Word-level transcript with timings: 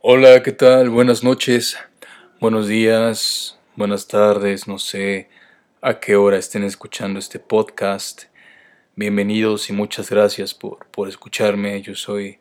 Hola, 0.00 0.44
¿qué 0.44 0.52
tal? 0.52 0.90
Buenas 0.90 1.24
noches, 1.24 1.76
buenos 2.38 2.68
días, 2.68 3.58
buenas 3.74 4.06
tardes, 4.06 4.68
no 4.68 4.78
sé 4.78 5.28
a 5.80 5.98
qué 5.98 6.14
hora 6.14 6.38
estén 6.38 6.62
escuchando 6.62 7.18
este 7.18 7.40
podcast. 7.40 8.26
Bienvenidos 8.94 9.68
y 9.70 9.72
muchas 9.72 10.08
gracias 10.08 10.54
por, 10.54 10.86
por 10.92 11.08
escucharme. 11.08 11.82
Yo 11.82 11.96
soy 11.96 12.38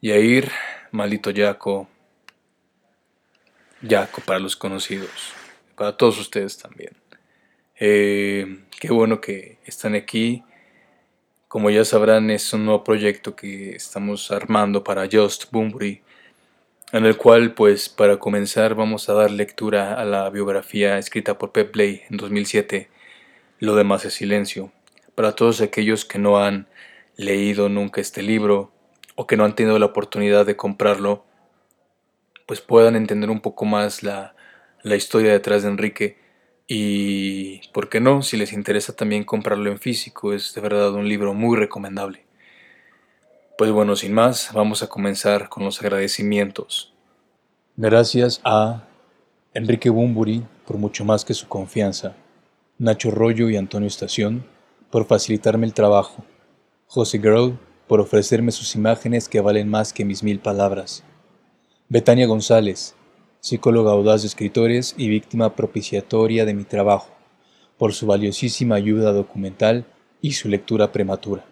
Yair, 0.00 0.50
maldito 0.90 1.30
Yaco. 1.30 1.88
Yaco 3.80 4.20
para 4.22 4.40
los 4.40 4.56
conocidos, 4.56 5.32
para 5.76 5.96
todos 5.96 6.18
ustedes 6.18 6.58
también. 6.58 6.96
Eh, 7.78 8.64
qué 8.80 8.92
bueno 8.92 9.20
que 9.20 9.58
están 9.64 9.94
aquí. 9.94 10.42
Como 11.46 11.70
ya 11.70 11.84
sabrán, 11.84 12.30
es 12.30 12.52
un 12.52 12.64
nuevo 12.64 12.82
proyecto 12.82 13.36
que 13.36 13.76
estamos 13.76 14.32
armando 14.32 14.82
para 14.82 15.08
Just 15.10 15.52
Boombury 15.52 16.02
en 16.92 17.06
el 17.06 17.16
cual, 17.16 17.54
pues, 17.54 17.88
para 17.88 18.18
comenzar, 18.18 18.74
vamos 18.74 19.08
a 19.08 19.14
dar 19.14 19.30
lectura 19.30 19.94
a 19.94 20.04
la 20.04 20.28
biografía 20.28 20.98
escrita 20.98 21.38
por 21.38 21.50
Pep 21.52 21.72
Blay 21.72 22.02
en 22.10 22.18
2007, 22.18 22.90
Lo 23.58 23.76
demás 23.76 24.04
es 24.04 24.14
silencio. 24.14 24.72
Para 25.14 25.34
todos 25.34 25.60
aquellos 25.62 26.04
que 26.04 26.18
no 26.18 26.38
han 26.38 26.68
leído 27.16 27.68
nunca 27.68 28.00
este 28.00 28.22
libro 28.22 28.72
o 29.14 29.26
que 29.26 29.36
no 29.36 29.44
han 29.44 29.54
tenido 29.54 29.78
la 29.78 29.86
oportunidad 29.86 30.44
de 30.46 30.56
comprarlo, 30.56 31.24
pues 32.46 32.60
puedan 32.60 32.96
entender 32.96 33.30
un 33.30 33.40
poco 33.40 33.64
más 33.64 34.02
la, 34.02 34.34
la 34.82 34.96
historia 34.96 35.32
detrás 35.32 35.62
de 35.62 35.68
Enrique 35.70 36.18
y, 36.66 37.60
¿por 37.72 37.88
qué 37.88 38.00
no? 38.00 38.22
Si 38.22 38.36
les 38.36 38.52
interesa 38.52 38.94
también 38.94 39.24
comprarlo 39.24 39.70
en 39.70 39.78
físico, 39.78 40.32
es 40.32 40.54
de 40.54 40.60
verdad 40.60 40.92
un 40.94 41.08
libro 41.08 41.34
muy 41.34 41.56
recomendable. 41.56 42.24
Pues 43.62 43.70
bueno, 43.70 43.94
sin 43.94 44.12
más, 44.12 44.50
vamos 44.52 44.82
a 44.82 44.88
comenzar 44.88 45.48
con 45.48 45.64
los 45.64 45.80
agradecimientos. 45.80 46.92
Gracias 47.76 48.40
a 48.42 48.88
Enrique 49.54 49.88
Bumburi 49.88 50.42
por 50.66 50.78
mucho 50.78 51.04
más 51.04 51.24
que 51.24 51.32
su 51.32 51.46
confianza, 51.46 52.16
Nacho 52.78 53.12
Rollo 53.12 53.48
y 53.50 53.56
Antonio 53.56 53.86
Estación 53.86 54.44
por 54.90 55.06
facilitarme 55.06 55.64
el 55.64 55.74
trabajo, 55.74 56.24
José 56.88 57.20
Girl 57.20 57.56
por 57.86 58.00
ofrecerme 58.00 58.50
sus 58.50 58.74
imágenes 58.74 59.28
que 59.28 59.40
valen 59.40 59.68
más 59.68 59.92
que 59.92 60.04
mis 60.04 60.24
mil 60.24 60.40
palabras, 60.40 61.04
Betania 61.88 62.26
González, 62.26 62.96
psicóloga 63.38 63.92
audaz 63.92 64.22
de 64.22 64.26
escritores 64.26 64.92
y 64.98 65.08
víctima 65.08 65.54
propiciatoria 65.54 66.44
de 66.44 66.54
mi 66.54 66.64
trabajo, 66.64 67.12
por 67.78 67.92
su 67.92 68.08
valiosísima 68.08 68.74
ayuda 68.74 69.12
documental 69.12 69.86
y 70.20 70.32
su 70.32 70.48
lectura 70.48 70.90
prematura 70.90 71.44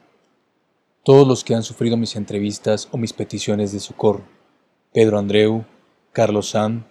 todos 1.02 1.26
los 1.26 1.44
que 1.44 1.54
han 1.54 1.62
sufrido 1.62 1.96
mis 1.96 2.16
entrevistas 2.16 2.88
o 2.90 2.98
mis 2.98 3.12
peticiones 3.12 3.72
de 3.72 3.80
socorro, 3.80 4.24
Pedro 4.92 5.18
Andreu, 5.18 5.64
Carlos 6.12 6.50
Sam, 6.50 6.84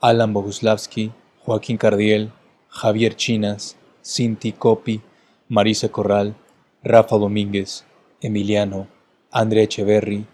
Alan 0.00 0.32
Boguslavski, 0.32 1.12
Joaquín 1.44 1.76
Cardiel, 1.76 2.32
Javier 2.68 3.14
Chinas, 3.14 3.76
Cinti 4.02 4.52
Copi, 4.52 5.00
Marisa 5.48 5.88
Corral, 5.88 6.34
Rafa 6.82 7.16
Domínguez, 7.16 7.84
Emiliano, 8.20 8.88
Andrea 9.30 9.64
Echeverry, 9.64 10.26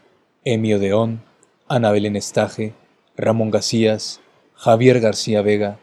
Emio 0.44 0.78
Deón, 0.78 1.22
Ana 1.68 1.90
Belén 1.90 2.16
Estaje, 2.16 2.72
Ramón 3.16 3.50
Garcías, 3.50 4.20
Javier 4.54 5.00
García 5.00 5.42
Vega, 5.42 5.78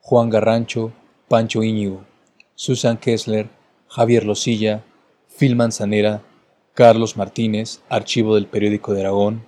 Juan 0.00 0.30
Garrancho, 0.30 0.92
Pancho 1.28 1.62
Íñigo, 1.62 2.04
Susan 2.54 2.96
Kessler, 2.96 3.48
Javier 3.88 4.24
Losilla, 4.24 4.84
Phil 5.38 5.56
Manzanera, 5.56 6.22
Carlos 6.74 7.16
Martínez, 7.16 7.80
Archivo 7.88 8.34
del 8.34 8.46
Periódico 8.46 8.94
de 8.94 9.00
Aragón, 9.00 9.42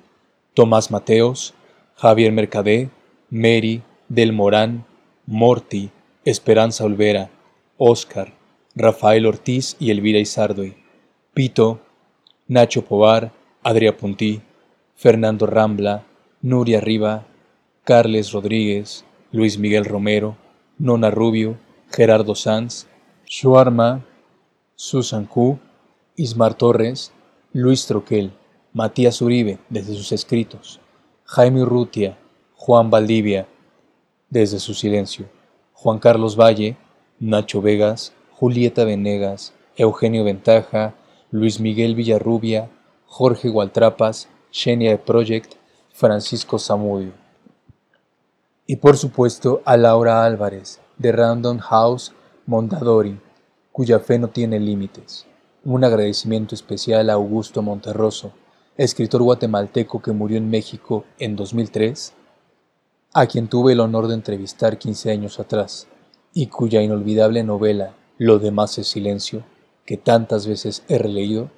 Tomás 0.55 0.91
Mateos, 0.91 1.55
Javier 1.97 2.33
Mercadé, 2.33 2.91
Mary, 3.31 3.83
Del 4.09 4.33
Morán, 4.33 4.85
Morty, 5.27 5.91
Esperanza 6.25 6.85
Olvera, 6.85 7.31
Oscar, 7.79 8.35
Rafael 8.75 9.27
Ortiz 9.27 9.77
y 9.79 9.91
Elvira 9.91 10.19
Izardoy, 10.19 10.77
Pito, 11.35 11.81
Nacho 12.49 12.85
Pobar, 12.85 13.33
Adria 13.63 13.97
Puntí, 13.97 14.43
Fernando 14.97 15.47
Rambla, 15.47 16.05
Nuria 16.43 16.81
Riva, 16.81 17.27
Carles 17.85 18.33
Rodríguez, 18.33 19.05
Luis 19.31 19.59
Miguel 19.59 19.85
Romero, 19.85 20.37
Nona 20.79 21.11
Rubio, 21.11 21.57
Gerardo 21.91 22.35
Sanz, 22.35 22.87
Shuarma, 23.27 24.05
Susan 24.75 25.27
Q, 25.27 25.59
Ismar 26.15 26.53
Torres, 26.53 27.11
Luis 27.55 27.87
Troquel, 27.87 28.33
Matías 28.75 29.23
Uribe, 29.23 29.59
desde 29.71 29.95
sus 29.95 30.13
escritos, 30.13 30.79
Jaime 31.25 31.63
Urrutia, 31.63 32.19
Juan 32.55 32.91
Valdivia, 32.91 33.49
desde 34.29 34.59
su 34.59 34.75
silencio, 34.75 35.25
Juan 35.73 35.99
Carlos 35.99 36.39
Valle, 36.39 36.77
Nacho 37.19 37.63
Vegas, 37.63 38.13
Julieta 38.31 38.85
Venegas, 38.85 39.55
Eugenio 39.75 40.23
Ventaja, 40.23 40.95
Luis 41.31 41.59
Miguel 41.59 41.95
Villarrubia, 41.95 42.69
Jorge 43.07 43.49
Gualtrapas, 43.49 44.29
Xenia 44.51 45.03
Project, 45.03 45.55
Francisco 45.95 46.59
Zamudio. 46.59 47.13
Y 48.67 48.77
por 48.77 48.99
supuesto 48.99 49.63
a 49.65 49.79
Laura 49.79 50.27
Álvarez, 50.27 50.79
de 50.99 51.11
Random 51.11 51.57
House 51.59 52.13
Mondadori, 52.45 53.19
cuya 53.73 53.99
fe 53.99 54.19
no 54.19 54.29
tiene 54.29 54.61
límites. 54.61 55.27
Un 55.65 55.85
agradecimiento 55.85 56.57
especial 56.57 57.09
a 57.09 57.13
Augusto 57.13 57.63
Monterroso, 57.63 58.33
escritor 58.77 59.23
guatemalteco 59.23 60.03
que 60.03 60.11
murió 60.11 60.37
en 60.37 60.51
México 60.51 61.05
en 61.21 61.37
2003, 61.37 62.15
a 63.15 63.27
quien 63.27 63.47
tuve 63.47 63.75
el 63.75 63.81
honor 63.81 64.09
de 64.09 64.15
entrevistar 64.15 64.79
15 64.79 65.13
años 65.13 65.39
atrás, 65.39 65.87
y 66.35 66.49
cuya 66.49 66.83
inolvidable 66.83 67.45
novela 67.45 67.95
Lo 68.19 68.41
demás 68.41 68.77
es 68.79 68.89
silencio, 68.89 69.45
que 69.87 69.97
tantas 69.97 70.49
veces 70.49 70.83
he 70.89 70.99
releído, 70.99 71.53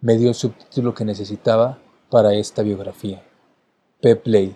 me 0.00 0.16
dio 0.16 0.28
el 0.28 0.36
subtítulo 0.36 0.94
que 0.94 1.04
necesitaba 1.04 1.80
para 2.08 2.34
esta 2.34 2.62
biografía. 2.62 3.24
Peplay 4.00 4.54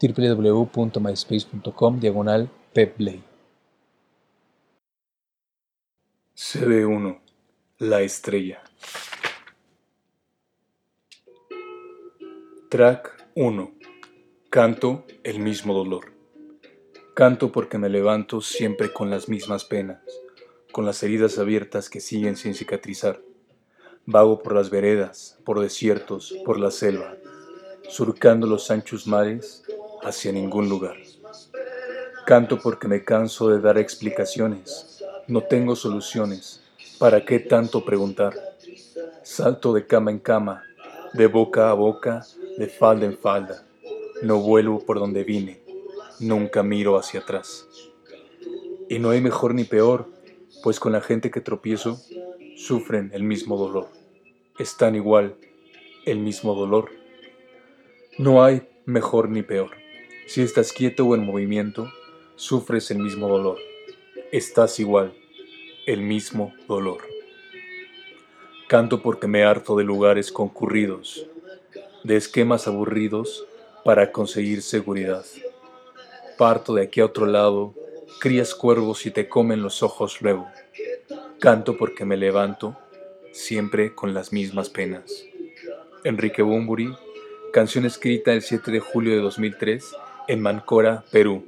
www.myspace.com 0.00 2.00
diagonal 2.00 2.50
Peplay 2.72 3.24
CD1 6.36 7.23
la 7.78 8.02
estrella. 8.02 8.62
Track 12.68 13.30
1. 13.34 13.74
Canto 14.48 15.04
el 15.24 15.40
mismo 15.40 15.74
dolor. 15.74 16.12
Canto 17.14 17.50
porque 17.50 17.76
me 17.78 17.88
levanto 17.88 18.40
siempre 18.40 18.92
con 18.92 19.10
las 19.10 19.28
mismas 19.28 19.64
penas, 19.64 20.02
con 20.70 20.86
las 20.86 21.02
heridas 21.02 21.36
abiertas 21.38 21.90
que 21.90 22.00
siguen 22.00 22.36
sin 22.36 22.54
cicatrizar. 22.54 23.20
Vago 24.06 24.40
por 24.40 24.54
las 24.54 24.70
veredas, 24.70 25.40
por 25.44 25.58
desiertos, 25.58 26.32
por 26.44 26.60
la 26.60 26.70
selva, 26.70 27.16
surcando 27.88 28.46
los 28.46 28.70
anchos 28.70 29.08
mares 29.08 29.64
hacia 30.04 30.30
ningún 30.30 30.68
lugar. 30.68 30.96
Canto 32.24 32.60
porque 32.60 32.86
me 32.86 33.02
canso 33.02 33.48
de 33.48 33.60
dar 33.60 33.78
explicaciones, 33.78 35.04
no 35.26 35.42
tengo 35.42 35.74
soluciones 35.74 36.63
¿Para 36.98 37.24
qué 37.24 37.40
tanto 37.40 37.84
preguntar? 37.84 38.34
Salto 39.24 39.72
de 39.72 39.84
cama 39.84 40.12
en 40.12 40.20
cama, 40.20 40.62
de 41.12 41.26
boca 41.26 41.70
a 41.70 41.74
boca, 41.74 42.24
de 42.56 42.68
falda 42.68 43.04
en 43.04 43.18
falda. 43.18 43.66
No 44.22 44.38
vuelvo 44.38 44.78
por 44.78 45.00
donde 45.00 45.24
vine, 45.24 45.60
nunca 46.20 46.62
miro 46.62 46.96
hacia 46.96 47.20
atrás. 47.20 47.66
Y 48.88 49.00
no 49.00 49.10
hay 49.10 49.20
mejor 49.20 49.54
ni 49.54 49.64
peor, 49.64 50.08
pues 50.62 50.78
con 50.78 50.92
la 50.92 51.00
gente 51.00 51.32
que 51.32 51.40
tropiezo, 51.40 52.00
sufren 52.56 53.10
el 53.12 53.24
mismo 53.24 53.58
dolor. 53.58 53.88
Están 54.60 54.94
igual, 54.94 55.34
el 56.06 56.20
mismo 56.20 56.54
dolor. 56.54 56.90
No 58.18 58.44
hay 58.44 58.68
mejor 58.84 59.30
ni 59.30 59.42
peor. 59.42 59.70
Si 60.28 60.42
estás 60.42 60.72
quieto 60.72 61.06
o 61.06 61.16
en 61.16 61.26
movimiento, 61.26 61.90
sufres 62.36 62.92
el 62.92 63.00
mismo 63.00 63.26
dolor. 63.26 63.58
Estás 64.30 64.78
igual 64.78 65.12
el 65.86 66.00
mismo 66.00 66.54
dolor. 66.66 67.02
Canto 68.68 69.02
porque 69.02 69.26
me 69.26 69.44
harto 69.44 69.76
de 69.76 69.84
lugares 69.84 70.32
concurridos, 70.32 71.26
de 72.02 72.16
esquemas 72.16 72.66
aburridos 72.66 73.46
para 73.84 74.10
conseguir 74.10 74.62
seguridad. 74.62 75.24
Parto 76.38 76.74
de 76.74 76.84
aquí 76.84 77.00
a 77.00 77.04
otro 77.04 77.26
lado, 77.26 77.74
crías 78.18 78.54
cuervos 78.54 79.04
y 79.04 79.10
te 79.10 79.28
comen 79.28 79.62
los 79.62 79.82
ojos 79.82 80.22
luego. 80.22 80.48
Canto 81.38 81.76
porque 81.76 82.06
me 82.06 82.16
levanto, 82.16 82.76
siempre 83.32 83.94
con 83.94 84.14
las 84.14 84.32
mismas 84.32 84.70
penas. 84.70 85.24
Enrique 86.02 86.40
Bumburi, 86.40 86.94
canción 87.52 87.84
escrita 87.84 88.32
el 88.32 88.40
7 88.40 88.70
de 88.70 88.80
julio 88.80 89.14
de 89.14 89.20
2003 89.20 89.94
en 90.28 90.40
Mancora, 90.40 91.04
Perú. 91.10 91.44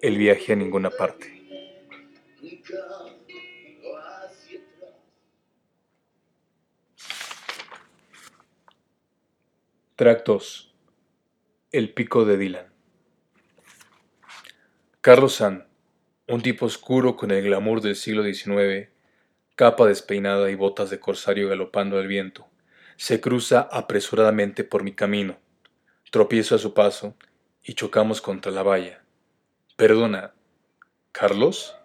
El 0.00 0.16
viaje 0.16 0.54
a 0.54 0.56
ninguna 0.56 0.88
parte. 0.88 1.39
Track 10.00 10.24
2. 10.24 10.74
El 11.72 11.92
pico 11.92 12.24
de 12.24 12.38
Dylan. 12.38 12.72
Carlos 15.02 15.34
San, 15.34 15.68
un 16.26 16.40
tipo 16.40 16.64
oscuro 16.64 17.16
con 17.16 17.30
el 17.30 17.44
glamour 17.44 17.82
del 17.82 17.96
siglo 17.96 18.22
XIX, 18.24 18.88
capa 19.56 19.84
despeinada 19.84 20.50
y 20.50 20.54
botas 20.54 20.88
de 20.88 20.98
corsario 20.98 21.50
galopando 21.50 21.98
al 21.98 22.06
viento, 22.06 22.48
se 22.96 23.20
cruza 23.20 23.68
apresuradamente 23.70 24.64
por 24.64 24.84
mi 24.84 24.94
camino. 24.94 25.36
Tropiezo 26.10 26.54
a 26.54 26.58
su 26.58 26.72
paso 26.72 27.14
y 27.62 27.74
chocamos 27.74 28.22
contra 28.22 28.50
la 28.50 28.62
valla. 28.62 29.02
Perdona, 29.76 30.32
¿Carlos? 31.12 31.76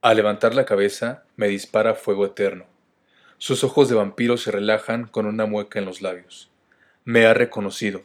Al 0.00 0.18
levantar 0.18 0.54
la 0.54 0.64
cabeza, 0.64 1.24
me 1.34 1.48
dispara 1.48 1.94
fuego 1.94 2.24
eterno. 2.24 2.66
Sus 3.38 3.64
ojos 3.64 3.88
de 3.88 3.96
vampiro 3.96 4.36
se 4.36 4.52
relajan 4.52 5.08
con 5.08 5.26
una 5.26 5.46
mueca 5.46 5.80
en 5.80 5.86
los 5.86 6.02
labios. 6.02 6.52
Me 7.08 7.24
ha 7.24 7.34
reconocido 7.34 8.02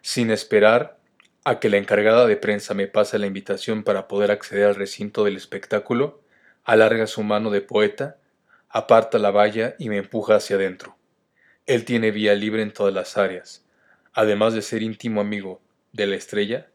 sin 0.00 0.30
esperar 0.30 1.00
a 1.42 1.58
que 1.58 1.68
la 1.68 1.78
encargada 1.78 2.28
de 2.28 2.36
prensa 2.36 2.72
me 2.72 2.86
pase 2.86 3.18
la 3.18 3.26
invitación 3.26 3.82
para 3.82 4.06
poder 4.06 4.30
acceder 4.30 4.66
al 4.66 4.76
recinto 4.76 5.24
del 5.24 5.36
espectáculo, 5.36 6.22
alarga 6.62 7.08
su 7.08 7.24
mano 7.24 7.50
de 7.50 7.60
poeta, 7.60 8.18
aparta 8.68 9.18
la 9.18 9.32
valla 9.32 9.74
y 9.80 9.88
me 9.88 9.96
empuja 9.96 10.36
hacia 10.36 10.54
adentro. 10.54 10.96
Él 11.66 11.84
tiene 11.84 12.12
vía 12.12 12.36
libre 12.36 12.62
en 12.62 12.72
todas 12.72 12.94
las 12.94 13.18
áreas. 13.18 13.66
Además 14.12 14.54
de 14.54 14.62
ser 14.62 14.84
íntimo 14.84 15.20
amigo 15.20 15.60
de 15.90 16.06
la 16.06 16.14
estrella, 16.14 16.68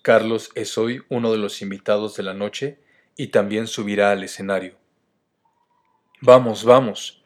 Carlos 0.00 0.48
es 0.54 0.78
hoy 0.78 1.02
uno 1.10 1.30
de 1.32 1.38
los 1.38 1.60
invitados 1.60 2.16
de 2.16 2.22
la 2.22 2.32
noche 2.32 2.80
y 3.14 3.26
también 3.26 3.66
subirá 3.66 4.10
al 4.10 4.24
escenario. 4.24 4.78
Vamos, 6.22 6.64
vamos. 6.64 7.22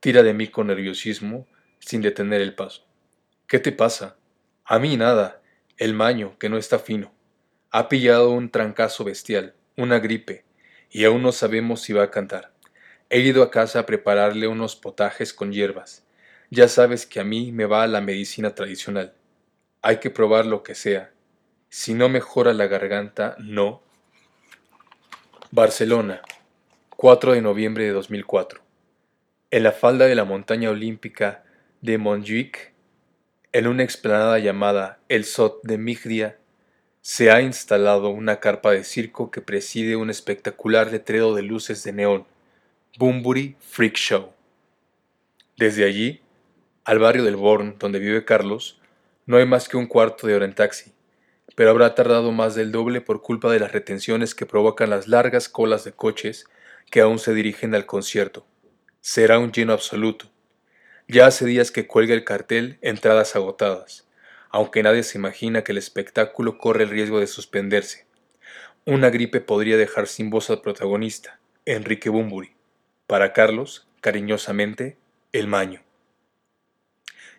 Tira 0.00 0.22
de 0.22 0.32
mí 0.32 0.48
con 0.48 0.68
nerviosismo, 0.68 1.46
sin 1.78 2.00
detener 2.00 2.40
el 2.40 2.54
paso. 2.54 2.85
¿Qué 3.46 3.60
te 3.60 3.70
pasa? 3.70 4.16
A 4.64 4.80
mí 4.80 4.96
nada, 4.96 5.40
el 5.76 5.94
maño, 5.94 6.36
que 6.40 6.48
no 6.48 6.56
está 6.56 6.80
fino. 6.80 7.12
Ha 7.70 7.88
pillado 7.88 8.30
un 8.30 8.50
trancazo 8.50 9.04
bestial, 9.04 9.54
una 9.76 10.00
gripe, 10.00 10.44
y 10.90 11.04
aún 11.04 11.22
no 11.22 11.30
sabemos 11.30 11.80
si 11.80 11.92
va 11.92 12.02
a 12.02 12.10
cantar. 12.10 12.52
He 13.08 13.20
ido 13.20 13.44
a 13.44 13.52
casa 13.52 13.78
a 13.78 13.86
prepararle 13.86 14.48
unos 14.48 14.74
potajes 14.74 15.32
con 15.32 15.52
hierbas. 15.52 16.04
Ya 16.50 16.66
sabes 16.66 17.06
que 17.06 17.20
a 17.20 17.24
mí 17.24 17.52
me 17.52 17.66
va 17.66 17.86
la 17.86 18.00
medicina 18.00 18.52
tradicional. 18.56 19.14
Hay 19.80 19.98
que 19.98 20.10
probar 20.10 20.44
lo 20.44 20.64
que 20.64 20.74
sea. 20.74 21.12
Si 21.68 21.94
no 21.94 22.08
mejora 22.08 22.52
la 22.52 22.66
garganta, 22.66 23.36
no. 23.38 23.80
Barcelona, 25.52 26.20
4 26.96 27.34
de 27.34 27.42
noviembre 27.42 27.84
de 27.84 27.92
2004. 27.92 28.60
En 29.52 29.62
la 29.62 29.70
falda 29.70 30.06
de 30.06 30.16
la 30.16 30.24
montaña 30.24 30.70
olímpica 30.70 31.44
de 31.80 31.98
Montjuic, 31.98 32.74
en 33.56 33.66
una 33.66 33.84
explanada 33.84 34.38
llamada 34.38 34.98
El 35.08 35.24
Sot 35.24 35.62
de 35.62 35.78
Migdia, 35.78 36.36
se 37.00 37.30
ha 37.30 37.40
instalado 37.40 38.10
una 38.10 38.38
carpa 38.38 38.72
de 38.72 38.84
circo 38.84 39.30
que 39.30 39.40
preside 39.40 39.96
un 39.96 40.10
espectacular 40.10 40.92
letrero 40.92 41.34
de 41.34 41.40
luces 41.40 41.82
de 41.82 41.94
neón, 41.94 42.26
Bumburi 42.98 43.56
Freak 43.60 43.94
Show. 43.94 44.34
Desde 45.56 45.86
allí, 45.86 46.20
al 46.84 46.98
barrio 46.98 47.24
del 47.24 47.36
Born, 47.36 47.76
donde 47.78 47.98
vive 47.98 48.26
Carlos, 48.26 48.78
no 49.24 49.38
hay 49.38 49.46
más 49.46 49.70
que 49.70 49.78
un 49.78 49.86
cuarto 49.86 50.26
de 50.26 50.34
hora 50.34 50.44
en 50.44 50.54
taxi, 50.54 50.92
pero 51.54 51.70
habrá 51.70 51.94
tardado 51.94 52.32
más 52.32 52.56
del 52.56 52.72
doble 52.72 53.00
por 53.00 53.22
culpa 53.22 53.50
de 53.50 53.60
las 53.60 53.72
retenciones 53.72 54.34
que 54.34 54.44
provocan 54.44 54.90
las 54.90 55.08
largas 55.08 55.48
colas 55.48 55.82
de 55.84 55.92
coches 55.92 56.44
que 56.90 57.00
aún 57.00 57.18
se 57.18 57.32
dirigen 57.32 57.74
al 57.74 57.86
concierto. 57.86 58.46
Será 59.00 59.38
un 59.38 59.50
lleno 59.50 59.72
absoluto, 59.72 60.30
ya 61.08 61.26
hace 61.26 61.46
días 61.46 61.70
que 61.70 61.86
cuelga 61.86 62.14
el 62.14 62.24
cartel 62.24 62.78
Entradas 62.82 63.36
agotadas, 63.36 64.06
aunque 64.50 64.82
nadie 64.82 65.02
se 65.02 65.18
imagina 65.18 65.62
que 65.62 65.72
el 65.72 65.78
espectáculo 65.78 66.58
corre 66.58 66.84
el 66.84 66.90
riesgo 66.90 67.20
de 67.20 67.26
suspenderse. 67.26 68.06
Una 68.84 69.10
gripe 69.10 69.40
podría 69.40 69.76
dejar 69.76 70.06
sin 70.06 70.30
voz 70.30 70.50
al 70.50 70.62
protagonista, 70.62 71.38
Enrique 71.64 72.08
Bumburi. 72.08 72.52
Para 73.06 73.32
Carlos, 73.32 73.86
cariñosamente, 74.00 74.96
el 75.32 75.46
maño. 75.46 75.82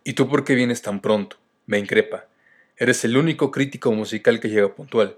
¿Y 0.03 0.13
tú 0.13 0.29
por 0.29 0.45
qué 0.45 0.55
vienes 0.55 0.81
tan 0.81 1.01
pronto? 1.01 1.37
Me 1.65 1.77
increpa. 1.77 2.27
Eres 2.77 3.03
el 3.03 3.17
único 3.17 3.51
crítico 3.51 3.91
musical 3.91 4.39
que 4.39 4.49
llega 4.49 4.73
puntual. 4.73 5.17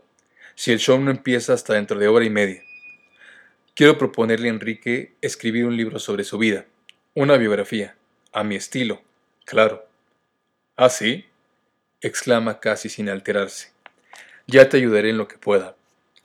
Si 0.55 0.71
el 0.71 0.79
show 0.79 0.99
no 0.99 1.11
empieza 1.11 1.53
hasta 1.53 1.75
dentro 1.75 1.99
de 1.99 2.07
hora 2.07 2.25
y 2.25 2.29
media. 2.29 2.63
Quiero 3.75 3.97
proponerle 3.97 4.47
a 4.47 4.51
Enrique 4.51 5.13
escribir 5.21 5.65
un 5.65 5.77
libro 5.77 5.99
sobre 5.99 6.23
su 6.23 6.37
vida, 6.37 6.65
una 7.13 7.37
biografía, 7.37 7.95
a 8.31 8.43
mi 8.43 8.55
estilo, 8.55 9.01
claro. 9.45 9.85
¿Ah, 10.75 10.89
sí? 10.89 11.25
exclama 12.01 12.59
casi 12.59 12.89
sin 12.89 13.09
alterarse. 13.09 13.71
Ya 14.47 14.69
te 14.69 14.77
ayudaré 14.77 15.09
en 15.09 15.17
lo 15.17 15.27
que 15.27 15.37
pueda. 15.37 15.75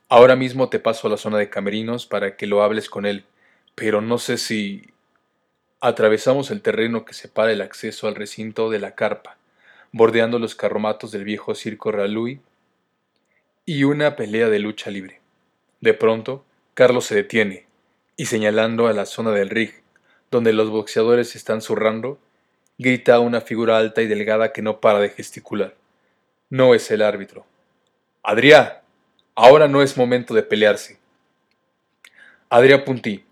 Ahora 0.07 0.35
mismo 0.35 0.69
te 0.69 0.79
paso 0.79 1.07
a 1.07 1.11
la 1.11 1.17
zona 1.17 1.37
de 1.37 1.49
camerinos 1.49 2.05
para 2.05 2.37
que 2.37 2.47
lo 2.47 2.63
hables 2.63 2.89
con 2.89 3.05
él, 3.05 3.25
pero 3.75 4.01
no 4.01 4.17
sé 4.17 4.37
si... 4.37 4.89
Atravesamos 5.81 6.49
el 6.49 6.61
terreno 6.61 7.05
que 7.05 7.13
separa 7.13 7.51
el 7.51 7.61
acceso 7.61 8.07
al 8.07 8.15
recinto 8.15 8.71
de 8.71 8.79
la 8.79 8.95
carpa, 8.95 9.37
bordeando 9.91 10.39
los 10.39 10.55
carromatos 10.55 11.11
del 11.11 11.25
viejo 11.25 11.53
circo 11.53 11.91
Ralui 11.91 12.39
y 13.65 13.83
una 13.83 14.15
pelea 14.15 14.49
de 14.49 14.59
lucha 14.59 14.89
libre. 14.89 15.21
De 15.81 15.93
pronto, 15.93 16.43
Carlos 16.73 17.05
se 17.05 17.15
detiene 17.15 17.67
y 18.17 18.25
señalando 18.25 18.87
a 18.87 18.93
la 18.93 19.05
zona 19.05 19.31
del 19.31 19.49
rig, 19.49 19.83
donde 20.35 20.51
los 20.51 20.69
boxeadores 20.69 21.33
están 21.37 21.61
zurrando, 21.61 22.19
grita 22.77 23.21
una 23.21 23.39
figura 23.39 23.77
alta 23.77 24.01
y 24.01 24.07
delgada 24.07 24.51
que 24.51 24.61
no 24.61 24.81
para 24.81 24.99
de 24.99 25.07
gesticular. 25.07 25.75
No 26.49 26.75
es 26.75 26.91
el 26.91 27.01
árbitro. 27.01 27.45
Adrià, 28.21 28.81
ahora 29.33 29.69
no 29.69 29.81
es 29.81 29.95
momento 29.95 30.33
de 30.33 30.43
pelearse. 30.43 30.99
Adrià 32.49 32.83
Puntí, 32.83 33.23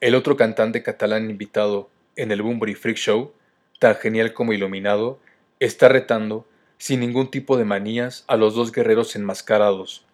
el 0.00 0.14
otro 0.14 0.38
cantante 0.38 0.82
catalán 0.82 1.28
invitado 1.28 1.90
en 2.16 2.32
el 2.32 2.40
Bunbury 2.40 2.74
Freak 2.74 2.96
Show, 2.96 3.34
tan 3.78 3.96
genial 3.96 4.32
como 4.32 4.54
iluminado, 4.54 5.20
está 5.58 5.90
retando, 5.90 6.46
sin 6.78 7.00
ningún 7.00 7.30
tipo 7.30 7.58
de 7.58 7.66
manías, 7.66 8.24
a 8.28 8.36
los 8.36 8.54
dos 8.54 8.72
guerreros 8.72 9.14
enmascarados, 9.14 10.06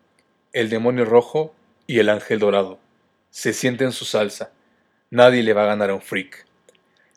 el 0.53 0.71
demonio 0.71 1.05
rojo 1.05 1.55
y 1.87 2.01
el 2.01 2.09
ángel 2.09 2.41
dorado. 2.41 2.81
Se 3.31 3.53
siente 3.53 3.85
en 3.85 3.93
su 3.93 4.05
salsa, 4.05 4.51
Nadie 5.11 5.43
le 5.43 5.53
va 5.53 5.63
a 5.63 5.67
ganar 5.67 5.91
a 5.91 5.95
un 5.95 6.03
freak. 6.03 6.47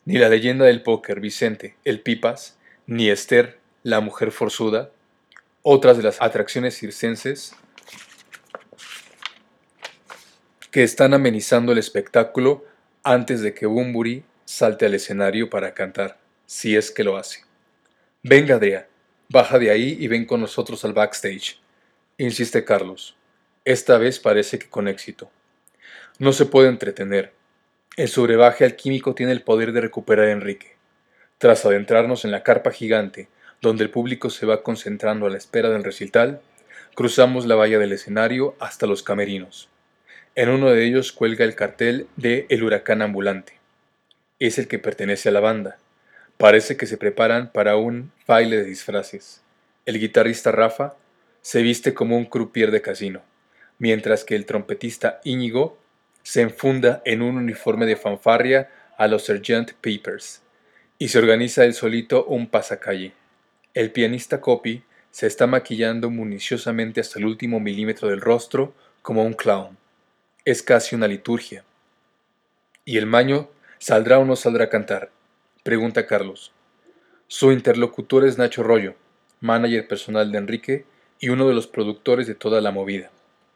Ni 0.06 0.18
la 0.18 0.30
leyenda 0.30 0.66
del 0.66 0.84
póker 0.84 1.20
Vicente, 1.20 1.76
el 1.84 2.02
Pipas, 2.02 2.58
ni 2.86 3.10
Esther, 3.10 3.60
la 3.84 4.00
mujer 4.00 4.32
forzuda, 4.32 4.92
otras 5.64 5.98
de 5.98 6.04
las 6.04 6.22
atracciones 6.22 6.78
circenses 6.78 7.56
que 10.72 10.84
están 10.84 11.14
amenizando 11.14 11.72
el 11.72 11.80
espectáculo 11.80 12.64
antes 13.04 13.42
de 13.42 13.54
que 13.54 13.66
Bumburi 13.66 14.24
salte 14.46 14.86
al 14.86 14.94
escenario 14.94 15.50
para 15.50 15.74
cantar, 15.74 16.20
si 16.46 16.76
es 16.76 16.92
que 16.92 17.04
lo 17.04 17.18
hace. 17.18 17.44
Venga, 18.22 18.56
Adria, 18.56 18.88
baja 19.30 19.58
de 19.58 19.72
ahí 19.72 19.98
y 20.00 20.08
ven 20.08 20.26
con 20.26 20.42
nosotros 20.42 20.86
al 20.86 20.94
backstage, 20.94 21.60
insiste 22.18 22.64
Carlos. 22.66 23.16
Esta 23.66 23.98
vez 23.98 24.20
parece 24.20 24.60
que 24.60 24.70
con 24.70 24.88
éxito. 24.88 25.32
No 26.20 26.34
se 26.34 26.46
puede 26.46 26.70
entretener, 26.70 27.34
el 27.98 28.08
sobrebaje 28.08 28.64
alquímico 28.66 29.16
tiene 29.16 29.32
el 29.32 29.42
poder 29.42 29.72
de 29.72 29.82
recuperar 29.82 30.28
a 30.28 30.32
Enrique. 30.32 30.76
Tras 31.38 31.66
adentrarnos 31.66 32.26
en 32.26 32.32
la 32.32 32.44
carpa 32.44 32.72
gigante, 32.72 33.28
donde 33.62 33.84
el 33.84 33.90
público 33.90 34.30
se 34.30 34.46
va 34.46 34.64
concentrando 34.64 35.26
a 35.26 35.30
la 35.30 35.38
espera 35.38 35.70
del 35.70 35.84
recital, 35.84 36.42
cruzamos 36.96 37.46
la 37.46 37.56
valla 37.56 37.80
del 37.80 37.92
escenario 37.92 38.56
hasta 38.60 38.88
los 38.88 39.04
camerinos. 39.04 39.70
En 40.36 40.50
uno 40.50 40.70
de 40.70 40.86
ellos 40.86 41.12
cuelga 41.12 41.44
el 41.44 41.56
cartel 41.56 42.08
de 42.16 42.46
El 42.50 42.64
Huracán 42.64 43.02
Ambulante. 43.02 43.54
Es 44.38 44.58
el 44.58 44.68
que 44.68 44.80
pertenece 44.80 45.30
a 45.30 45.32
la 45.34 45.40
banda. 45.40 45.78
Parece 46.38 46.78
que 46.78 46.86
se 46.86 46.98
preparan 46.98 47.52
para 47.52 47.76
un 47.76 48.12
baile 48.28 48.58
de 48.58 48.64
disfraces. 48.64 49.42
El 49.86 50.00
guitarrista 50.00 50.52
Rafa 50.52 50.96
se 51.42 51.62
viste 51.62 51.94
como 51.94 52.16
un 52.16 52.26
croupier 52.26 52.72
de 52.72 52.82
casino, 52.82 53.22
mientras 53.80 54.24
que 54.24 54.36
el 54.36 54.46
trompetista 54.46 55.20
Íñigo 55.24 55.79
se 56.30 56.42
enfunda 56.42 57.02
en 57.06 57.24
un 57.24 57.38
uniforme 57.38 57.88
de 57.88 57.96
fanfarria 57.96 58.70
a 59.00 59.08
los 59.08 59.26
Sgt. 59.26 59.74
Papers 59.82 60.44
y 61.00 61.08
se 61.08 61.18
organiza 61.18 61.66
él 61.66 61.74
solito 61.74 62.24
un 62.26 62.46
pasacalle. 62.46 63.14
El 63.74 63.92
pianista 63.92 64.40
Copy 64.40 64.84
se 65.10 65.26
está 65.26 65.48
maquillando 65.48 66.12
municiosamente 66.12 67.02
hasta 67.02 67.18
el 67.18 67.26
último 67.26 67.60
milímetro 67.60 68.10
del 68.10 68.22
rostro 68.22 68.76
como 69.02 69.24
un 69.24 69.34
clown. 69.34 69.76
Es 70.46 70.62
casi 70.62 70.94
una 70.94 71.08
liturgia. 71.08 71.64
¿Y 72.86 73.00
el 73.00 73.08
maño 73.08 73.50
saldrá 73.80 74.20
o 74.20 74.26
no 74.26 74.36
saldrá 74.36 74.66
a 74.66 74.70
cantar? 74.70 75.10
Pregunta 75.64 76.06
Carlos. 76.06 76.52
Su 77.28 77.52
interlocutor 77.52 78.24
es 78.24 78.38
Nacho 78.38 78.62
Rollo, 78.62 78.94
manager 79.40 79.88
personal 79.88 80.32
de 80.32 80.38
Enrique 80.38 80.86
y 81.20 81.30
uno 81.30 81.48
de 81.48 81.56
los 81.56 81.66
productores 81.66 82.28
de 82.28 82.36
toda 82.36 82.62
la 82.62 82.70
movida. 82.70 83.10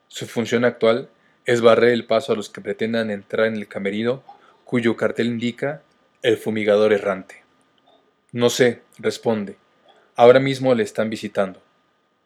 Su 0.07 0.25
función 0.25 0.65
actual 0.65 1.07
es 1.45 1.61
barrer 1.61 1.91
el 1.91 2.05
paso 2.05 2.33
a 2.33 2.35
los 2.35 2.49
que 2.49 2.61
pretendan 2.61 3.11
entrar 3.11 3.47
en 3.47 3.55
el 3.55 3.67
camerino 3.67 4.23
cuyo 4.63 4.95
cartel 4.95 5.27
indica 5.27 5.81
el 6.21 6.37
fumigador 6.37 6.93
errante. 6.93 7.43
No 8.31 8.49
sé, 8.49 8.81
responde. 8.97 9.57
Ahora 10.15 10.39
mismo 10.39 10.73
le 10.73 10.83
están 10.83 11.09
visitando. 11.09 11.61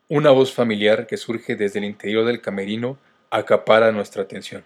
Una 0.08 0.32
voz 0.32 0.54
familiar 0.54 1.08
que 1.08 1.18
surge 1.18 1.56
desde 1.56 1.80
el 1.80 1.86
interior 1.86 2.26
del 2.26 2.42
camerino 2.42 2.98
acapara 3.30 3.92
nuestra 3.92 4.24
atención. 4.24 4.64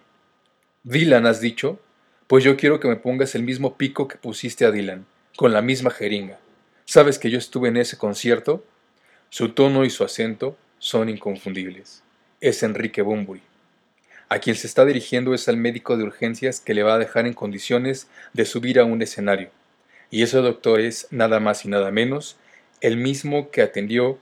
Dylan, 0.84 1.26
¿has 1.26 1.40
dicho? 1.40 1.80
Pues 2.26 2.44
yo 2.44 2.56
quiero 2.56 2.78
que 2.78 2.88
me 2.88 2.96
pongas 2.96 3.34
el 3.34 3.42
mismo 3.42 3.76
pico 3.76 4.06
que 4.06 4.18
pusiste 4.18 4.64
a 4.64 4.70
Dylan, 4.70 5.06
con 5.36 5.52
la 5.52 5.62
misma 5.62 5.90
jeringa. 5.90 6.38
¿Sabes 6.84 7.18
que 7.18 7.30
yo 7.30 7.38
estuve 7.38 7.68
en 7.68 7.76
ese 7.76 7.96
concierto? 7.96 8.64
Su 9.30 9.50
tono 9.50 9.84
y 9.84 9.90
su 9.90 10.04
acento 10.04 10.56
son 10.78 11.08
inconfundibles. 11.08 12.02
Es 12.40 12.62
Enrique 12.62 13.02
Bunbury. 13.02 13.42
A 14.32 14.38
quien 14.38 14.56
se 14.56 14.66
está 14.66 14.86
dirigiendo 14.86 15.34
es 15.34 15.46
al 15.46 15.58
médico 15.58 15.98
de 15.98 16.04
urgencias 16.04 16.58
que 16.58 16.72
le 16.72 16.82
va 16.82 16.94
a 16.94 16.98
dejar 16.98 17.26
en 17.26 17.34
condiciones 17.34 18.08
de 18.32 18.46
subir 18.46 18.80
a 18.80 18.84
un 18.86 19.02
escenario. 19.02 19.50
Y 20.10 20.22
ese 20.22 20.38
doctor 20.38 20.80
es, 20.80 21.06
nada 21.10 21.38
más 21.38 21.66
y 21.66 21.68
nada 21.68 21.90
menos, 21.90 22.36
el 22.80 22.96
mismo 22.96 23.50
que 23.50 23.60
atendió 23.60 24.18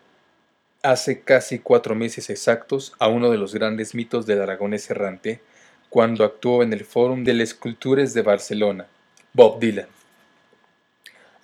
hace 0.83 1.21
casi 1.21 1.61
cuatro 1.61 1.95
meses 1.95 2.29
exactos 2.29 2.93
a 2.99 3.07
uno 3.07 3.31
de 3.31 3.39
los 3.39 3.55
grandes 3.55 3.95
mitos 3.95 4.27
del 4.27 4.43
aragonés 4.43 4.91
errante, 4.91 5.43
cuando 5.91 6.25
actuó 6.25 6.65
en 6.65 6.73
el 6.73 6.85
Fórum 6.85 7.23
de 7.23 7.35
las 7.35 7.51
Escultures 7.51 8.13
de 8.13 8.23
Barcelona, 8.23 8.89
Bob 9.33 9.61
Dylan. 9.61 9.87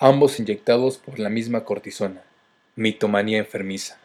Ambos 0.01 0.41
inyectados 0.41 0.99
por 0.99 1.21
la 1.21 1.29
misma 1.29 1.63
cortisona, 1.63 2.21
mitomanía 2.75 3.39
enfermiza. 3.39 3.97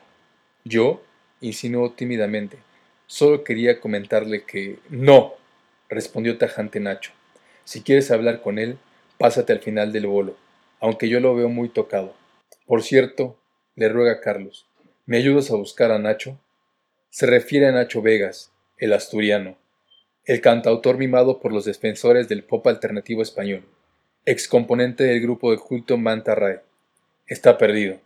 Yo, 0.63 1.01
insinuó 1.41 1.93
tímidamente, 1.93 2.59
solo 3.11 3.43
quería 3.43 3.81
comentarle 3.81 4.45
que... 4.45 4.79
No, 4.89 5.33
respondió 5.89 6.37
tajante 6.37 6.79
Nacho. 6.79 7.11
Si 7.65 7.81
quieres 7.81 8.09
hablar 8.09 8.41
con 8.41 8.57
él, 8.57 8.77
pásate 9.17 9.51
al 9.51 9.59
final 9.59 9.91
del 9.91 10.07
bolo, 10.07 10.37
aunque 10.79 11.09
yo 11.09 11.19
lo 11.19 11.35
veo 11.35 11.49
muy 11.49 11.67
tocado. 11.67 12.15
Por 12.65 12.83
cierto, 12.83 13.37
le 13.75 13.89
ruega 13.89 14.21
Carlos, 14.21 14.65
¿me 15.05 15.17
ayudas 15.17 15.51
a 15.51 15.57
buscar 15.57 15.91
a 15.91 15.99
Nacho? 15.99 16.39
Se 17.09 17.25
refiere 17.25 17.67
a 17.67 17.73
Nacho 17.73 18.01
Vegas, 18.01 18.53
el 18.77 18.93
asturiano, 18.93 19.57
el 20.23 20.39
cantautor 20.39 20.97
mimado 20.97 21.41
por 21.41 21.51
los 21.51 21.65
defensores 21.65 22.29
del 22.29 22.45
pop 22.45 22.65
alternativo 22.65 23.21
español, 23.21 23.65
excomponente 24.25 25.03
del 25.03 25.19
grupo 25.19 25.51
de 25.51 25.57
culto 25.57 25.97
Manta 25.97 26.33
Ray. 26.33 26.59
Está 27.27 27.57
perdido. 27.57 27.99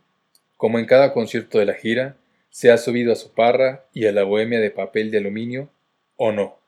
Como 0.56 0.80
en 0.80 0.86
cada 0.86 1.12
concierto 1.12 1.60
de 1.60 1.66
la 1.66 1.74
gira, 1.74 2.16
se 2.56 2.72
ha 2.72 2.78
subido 2.78 3.12
a 3.12 3.16
su 3.16 3.34
parra 3.34 3.86
y 3.92 4.06
a 4.06 4.12
la 4.12 4.22
bohemia 4.22 4.58
de 4.60 4.70
papel 4.70 5.10
de 5.10 5.18
aluminio, 5.18 5.68
o 6.16 6.32
no. 6.32 6.58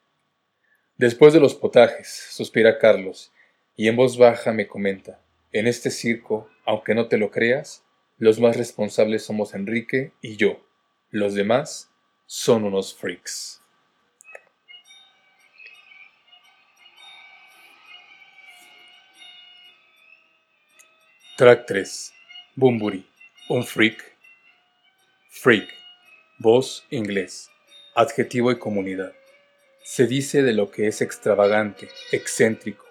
Después 0.98 1.32
de 1.32 1.40
los 1.40 1.54
potajes, 1.54 2.26
suspira 2.30 2.78
Carlos, 2.78 3.32
y 3.74 3.88
en 3.88 3.96
voz 3.96 4.18
baja 4.18 4.52
me 4.52 4.66
comenta, 4.66 5.18
en 5.50 5.66
este 5.66 5.90
circo, 5.90 6.46
aunque 6.66 6.94
no 6.94 7.08
te 7.08 7.16
lo 7.16 7.30
creas, 7.30 7.86
los 8.18 8.38
más 8.38 8.58
responsables 8.58 9.24
somos 9.24 9.54
Enrique 9.54 10.12
y 10.20 10.36
yo. 10.36 10.60
Los 11.08 11.32
demás 11.32 11.90
son 12.26 12.64
unos 12.64 12.94
freaks. 12.94 13.62
Track 21.38 21.64
3. 21.64 22.12
Bumburi. 22.56 23.06
Un 23.48 23.64
freak. 23.64 24.04
Freak. 25.30 25.77
Voz 26.40 26.86
inglés. 26.90 27.50
Adjetivo 27.96 28.52
y 28.52 28.60
comunidad. 28.60 29.12
Se 29.82 30.06
dice 30.06 30.44
de 30.44 30.52
lo 30.52 30.70
que 30.70 30.86
es 30.86 31.02
extravagante, 31.02 31.88
excéntrico, 32.12 32.84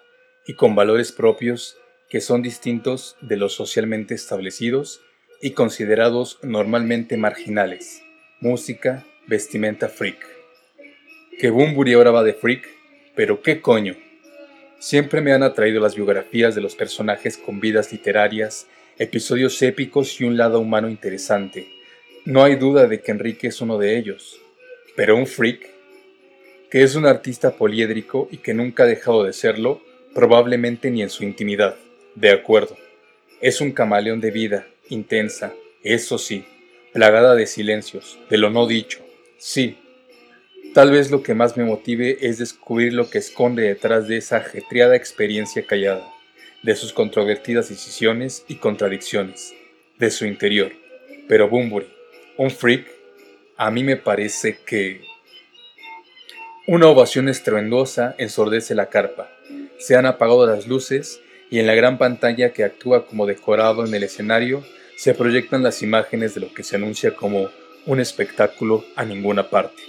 y 0.46 0.52
con 0.52 0.74
valores 0.74 1.12
propios 1.12 1.78
que 2.10 2.20
son 2.20 2.42
distintos 2.42 3.16
de 3.22 3.38
los 3.38 3.54
socialmente 3.54 4.14
establecidos 4.14 5.00
y 5.40 5.52
considerados 5.52 6.38
normalmente 6.42 7.16
marginales. 7.16 8.02
Música, 8.40 9.06
vestimenta 9.26 9.88
freak. 9.88 10.18
Que 11.38 11.48
Bumburi 11.48 11.94
ahora 11.94 12.10
va 12.10 12.24
de 12.24 12.34
freak, 12.34 12.68
pero 13.16 13.40
qué 13.40 13.62
coño. 13.62 13.96
Siempre 14.78 15.22
me 15.22 15.32
han 15.32 15.42
atraído 15.42 15.80
las 15.80 15.94
biografías 15.94 16.54
de 16.54 16.60
los 16.60 16.76
personajes 16.76 17.38
con 17.38 17.60
vidas 17.60 17.92
literarias, 17.92 18.66
episodios 18.98 19.62
épicos 19.62 20.20
y 20.20 20.24
un 20.24 20.36
lado 20.36 20.60
humano 20.60 20.90
interesante. 20.90 21.77
No 22.28 22.44
hay 22.44 22.56
duda 22.56 22.86
de 22.86 23.00
que 23.00 23.10
Enrique 23.10 23.46
es 23.46 23.62
uno 23.62 23.78
de 23.78 23.96
ellos. 23.96 24.38
Pero 24.94 25.16
un 25.16 25.26
freak, 25.26 25.66
que 26.70 26.82
es 26.82 26.94
un 26.94 27.06
artista 27.06 27.52
poliédrico 27.52 28.28
y 28.30 28.36
que 28.36 28.52
nunca 28.52 28.82
ha 28.82 28.86
dejado 28.86 29.24
de 29.24 29.32
serlo, 29.32 29.80
probablemente 30.14 30.90
ni 30.90 31.00
en 31.00 31.08
su 31.08 31.24
intimidad. 31.24 31.76
De 32.16 32.30
acuerdo. 32.30 32.76
Es 33.40 33.62
un 33.62 33.72
camaleón 33.72 34.20
de 34.20 34.30
vida, 34.30 34.66
intensa, 34.90 35.54
eso 35.82 36.18
sí, 36.18 36.44
plagada 36.92 37.34
de 37.34 37.46
silencios, 37.46 38.18
de 38.28 38.36
lo 38.36 38.50
no 38.50 38.66
dicho. 38.66 39.00
Sí. 39.38 39.78
Tal 40.74 40.90
vez 40.90 41.10
lo 41.10 41.22
que 41.22 41.32
más 41.32 41.56
me 41.56 41.64
motive 41.64 42.18
es 42.20 42.36
descubrir 42.36 42.92
lo 42.92 43.08
que 43.08 43.16
esconde 43.16 43.62
detrás 43.62 44.06
de 44.06 44.18
esa 44.18 44.36
ajetreada 44.36 44.96
experiencia 44.96 45.64
callada, 45.64 46.06
de 46.62 46.76
sus 46.76 46.92
controvertidas 46.92 47.70
decisiones 47.70 48.44
y 48.48 48.56
contradicciones, 48.56 49.54
de 49.98 50.10
su 50.10 50.26
interior. 50.26 50.72
Pero 51.26 51.48
Bumburi, 51.48 51.86
un 52.38 52.50
freak, 52.50 52.86
a 53.58 53.70
mí 53.70 53.84
me 53.84 53.96
parece 53.96 54.58
que... 54.64 55.02
Una 56.66 56.86
ovación 56.86 57.28
estruendosa 57.28 58.14
ensordece 58.18 58.74
la 58.74 58.88
carpa 58.88 59.30
se 59.78 59.96
han 59.96 60.06
apagado 60.06 60.46
las 60.46 60.66
luces 60.66 61.20
y 61.50 61.60
en 61.60 61.66
la 61.66 61.74
gran 61.74 61.98
pantalla 61.98 62.52
que 62.52 62.64
actúa 62.64 63.06
como 63.06 63.26
decorado 63.26 63.86
en 63.86 63.94
el 63.94 64.02
escenario 64.02 64.64
se 64.96 65.14
proyectan 65.14 65.62
las 65.62 65.82
imágenes 65.82 66.34
de 66.34 66.40
lo 66.40 66.52
que 66.52 66.64
se 66.64 66.76
anuncia 66.76 67.14
como 67.14 67.48
un 67.86 68.00
espectáculo 68.00 68.84
a 68.96 69.04
ninguna 69.04 69.48
parte. 69.48 69.82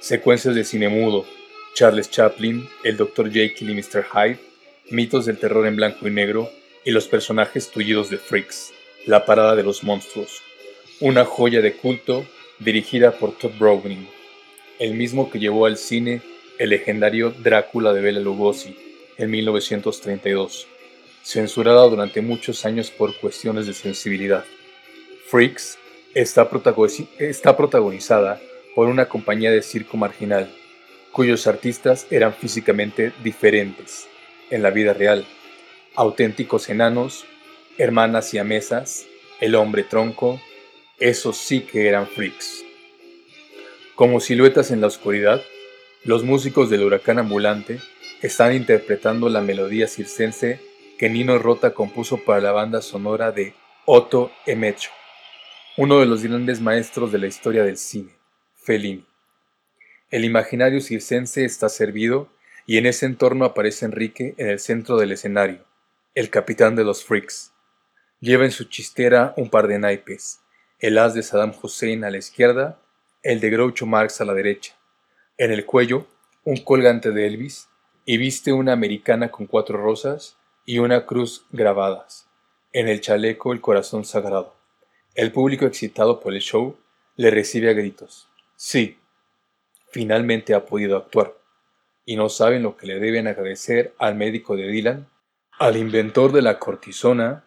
Secuencias 0.00 0.54
de 0.54 0.64
cine 0.64 0.88
mudo, 0.88 1.24
Charles 1.74 2.10
Chaplin, 2.10 2.68
el 2.84 2.96
Dr. 2.96 3.32
Jekyll 3.32 3.70
y 3.70 3.74
Mr. 3.74 4.04
Hyde, 4.12 4.38
mitos 4.90 5.24
del 5.24 5.38
terror 5.38 5.66
en 5.66 5.76
blanco 5.76 6.06
y 6.06 6.10
negro 6.10 6.50
y 6.84 6.90
los 6.90 7.08
personajes 7.08 7.70
tullidos 7.70 8.10
de 8.10 8.18
Freaks, 8.18 8.72
la 9.06 9.24
parada 9.24 9.56
de 9.56 9.62
los 9.62 9.82
monstruos, 9.82 10.42
una 11.02 11.24
joya 11.24 11.60
de 11.60 11.72
culto 11.72 12.24
dirigida 12.60 13.10
por 13.10 13.36
Todd 13.36 13.58
Browning, 13.58 14.06
el 14.78 14.94
mismo 14.94 15.32
que 15.32 15.40
llevó 15.40 15.66
al 15.66 15.76
cine 15.76 16.22
el 16.60 16.70
legendario 16.70 17.34
Drácula 17.42 17.92
de 17.92 18.00
Bela 18.00 18.20
Lugosi 18.20 18.76
en 19.18 19.28
1932, 19.28 20.68
censurada 21.24 21.88
durante 21.88 22.22
muchos 22.22 22.64
años 22.64 22.92
por 22.92 23.18
cuestiones 23.18 23.66
de 23.66 23.74
sensibilidad. 23.74 24.44
Freaks 25.26 25.76
está, 26.14 26.48
está 27.18 27.56
protagonizada 27.56 28.40
por 28.76 28.86
una 28.86 29.06
compañía 29.06 29.50
de 29.50 29.62
circo 29.62 29.96
marginal, 29.96 30.54
cuyos 31.10 31.48
artistas 31.48 32.06
eran 32.12 32.32
físicamente 32.32 33.12
diferentes 33.24 34.06
en 34.50 34.62
la 34.62 34.70
vida 34.70 34.94
real, 34.94 35.26
auténticos 35.96 36.68
enanos, 36.68 37.24
hermanas 37.76 38.32
y 38.34 38.38
amesas, 38.38 39.06
el 39.40 39.56
hombre 39.56 39.82
tronco, 39.82 40.40
esos 41.02 41.36
sí 41.36 41.62
que 41.62 41.88
eran 41.88 42.06
freaks. 42.06 42.64
Como 43.96 44.20
siluetas 44.20 44.70
en 44.70 44.80
la 44.80 44.86
oscuridad, 44.86 45.42
los 46.04 46.22
músicos 46.22 46.70
del 46.70 46.84
Huracán 46.84 47.18
Ambulante 47.18 47.80
están 48.22 48.54
interpretando 48.54 49.28
la 49.28 49.40
melodía 49.40 49.88
circense 49.88 50.60
que 50.98 51.10
Nino 51.10 51.38
Rota 51.38 51.74
compuso 51.74 52.18
para 52.18 52.40
la 52.40 52.52
banda 52.52 52.82
sonora 52.82 53.32
de 53.32 53.52
Otto 53.84 54.30
Emecho, 54.46 54.90
uno 55.76 55.98
de 55.98 56.06
los 56.06 56.22
grandes 56.22 56.60
maestros 56.60 57.10
de 57.10 57.18
la 57.18 57.26
historia 57.26 57.64
del 57.64 57.78
cine, 57.78 58.12
Fellini. 58.54 59.04
El 60.08 60.24
imaginario 60.24 60.80
circense 60.80 61.44
está 61.44 61.68
servido 61.68 62.28
y 62.64 62.76
en 62.76 62.86
ese 62.86 63.06
entorno 63.06 63.44
aparece 63.44 63.86
Enrique 63.86 64.36
en 64.38 64.50
el 64.50 64.60
centro 64.60 64.98
del 64.98 65.10
escenario, 65.10 65.64
el 66.14 66.30
capitán 66.30 66.76
de 66.76 66.84
los 66.84 67.04
freaks. 67.04 67.52
Lleva 68.20 68.44
en 68.44 68.52
su 68.52 68.66
chistera 68.66 69.34
un 69.36 69.50
par 69.50 69.66
de 69.66 69.80
naipes, 69.80 70.41
el 70.82 70.98
as 70.98 71.14
de 71.14 71.22
Saddam 71.22 71.54
Hussein 71.62 72.04
a 72.04 72.10
la 72.10 72.18
izquierda, 72.18 72.78
el 73.22 73.40
de 73.40 73.48
Groucho 73.48 73.86
Marx 73.86 74.20
a 74.20 74.26
la 74.26 74.34
derecha 74.34 74.74
en 75.38 75.50
el 75.50 75.64
cuello, 75.64 76.06
un 76.44 76.58
colgante 76.58 77.10
de 77.10 77.26
Elvis, 77.26 77.68
y 78.04 78.16
viste 78.16 78.52
una 78.52 78.72
americana 78.72 79.30
con 79.30 79.46
cuatro 79.46 79.76
rosas 79.76 80.36
y 80.64 80.78
una 80.78 81.06
cruz 81.06 81.46
grabadas. 81.50 82.28
En 82.72 82.88
el 82.88 83.00
chaleco 83.00 83.52
el 83.52 83.60
corazón 83.60 84.04
sagrado. 84.04 84.54
El 85.14 85.32
público 85.32 85.66
excitado 85.66 86.20
por 86.20 86.32
el 86.32 86.40
show 86.40 86.76
le 87.16 87.30
recibe 87.30 87.70
a 87.70 87.72
gritos. 87.72 88.28
Sí, 88.56 88.98
finalmente 89.90 90.54
ha 90.54 90.64
podido 90.64 90.96
actuar. 90.96 91.34
Y 92.04 92.16
no 92.16 92.28
saben 92.28 92.62
lo 92.62 92.76
que 92.76 92.86
le 92.86 92.98
deben 92.98 93.26
agradecer 93.26 93.94
al 93.98 94.14
médico 94.14 94.56
de 94.56 94.68
Dylan, 94.68 95.08
al 95.58 95.76
inventor 95.76 96.32
de 96.32 96.42
la 96.42 96.58
cortisona 96.58 97.44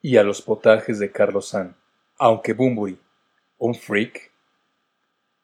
y 0.00 0.16
a 0.16 0.22
los 0.22 0.42
potajes 0.42 0.98
de 0.98 1.10
Carlos 1.10 1.48
San. 1.48 1.76
Aunque 2.26 2.54
Bumburi, 2.54 2.98
un 3.58 3.74
freak, 3.74 4.30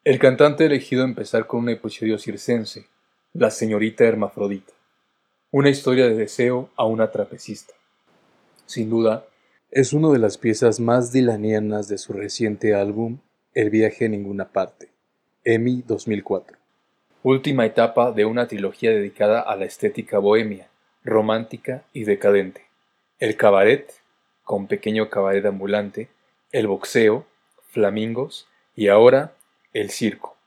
el 0.03 0.17
cantante 0.17 0.63
ha 0.63 0.65
elegido 0.65 1.03
empezar 1.03 1.45
con 1.45 1.59
un 1.59 1.69
episodio 1.69 2.17
circense, 2.17 2.87
La 3.33 3.51
señorita 3.51 4.03
Hermafrodita, 4.03 4.73
una 5.51 5.69
historia 5.69 6.07
de 6.07 6.15
deseo 6.15 6.71
a 6.75 6.85
una 6.85 7.11
trapecista. 7.11 7.75
Sin 8.65 8.89
duda, 8.89 9.27
Es 9.69 9.93
una 9.93 10.09
de 10.09 10.17
las 10.17 10.39
piezas 10.39 10.79
más 10.79 11.11
dilanianas 11.11 11.87
de 11.87 11.99
su 11.99 12.13
reciente 12.13 12.73
álbum 12.73 13.19
El 13.53 13.69
viaje 13.69 14.05
a 14.05 14.09
ninguna 14.09 14.45
parte, 14.45 14.89
EMI 15.43 15.83
2004. 15.85 16.57
Última 17.21 17.67
etapa 17.67 18.11
de 18.11 18.25
una 18.25 18.47
trilogía 18.47 18.89
dedicada 18.89 19.41
a 19.41 19.55
la 19.55 19.65
estética 19.65 20.17
bohemia, 20.17 20.67
romántica 21.03 21.83
y 21.93 22.05
decadente. 22.05 22.65
El 23.19 23.37
cabaret, 23.37 23.93
con 24.43 24.65
pequeño 24.65 25.11
cabaret 25.11 25.45
ambulante, 25.45 26.09
el 26.51 26.67
boxeo, 26.67 27.25
flamingos 27.69 28.47
y 28.75 28.89
ahora 28.89 29.33
el 29.73 29.89
circo. 29.89 30.37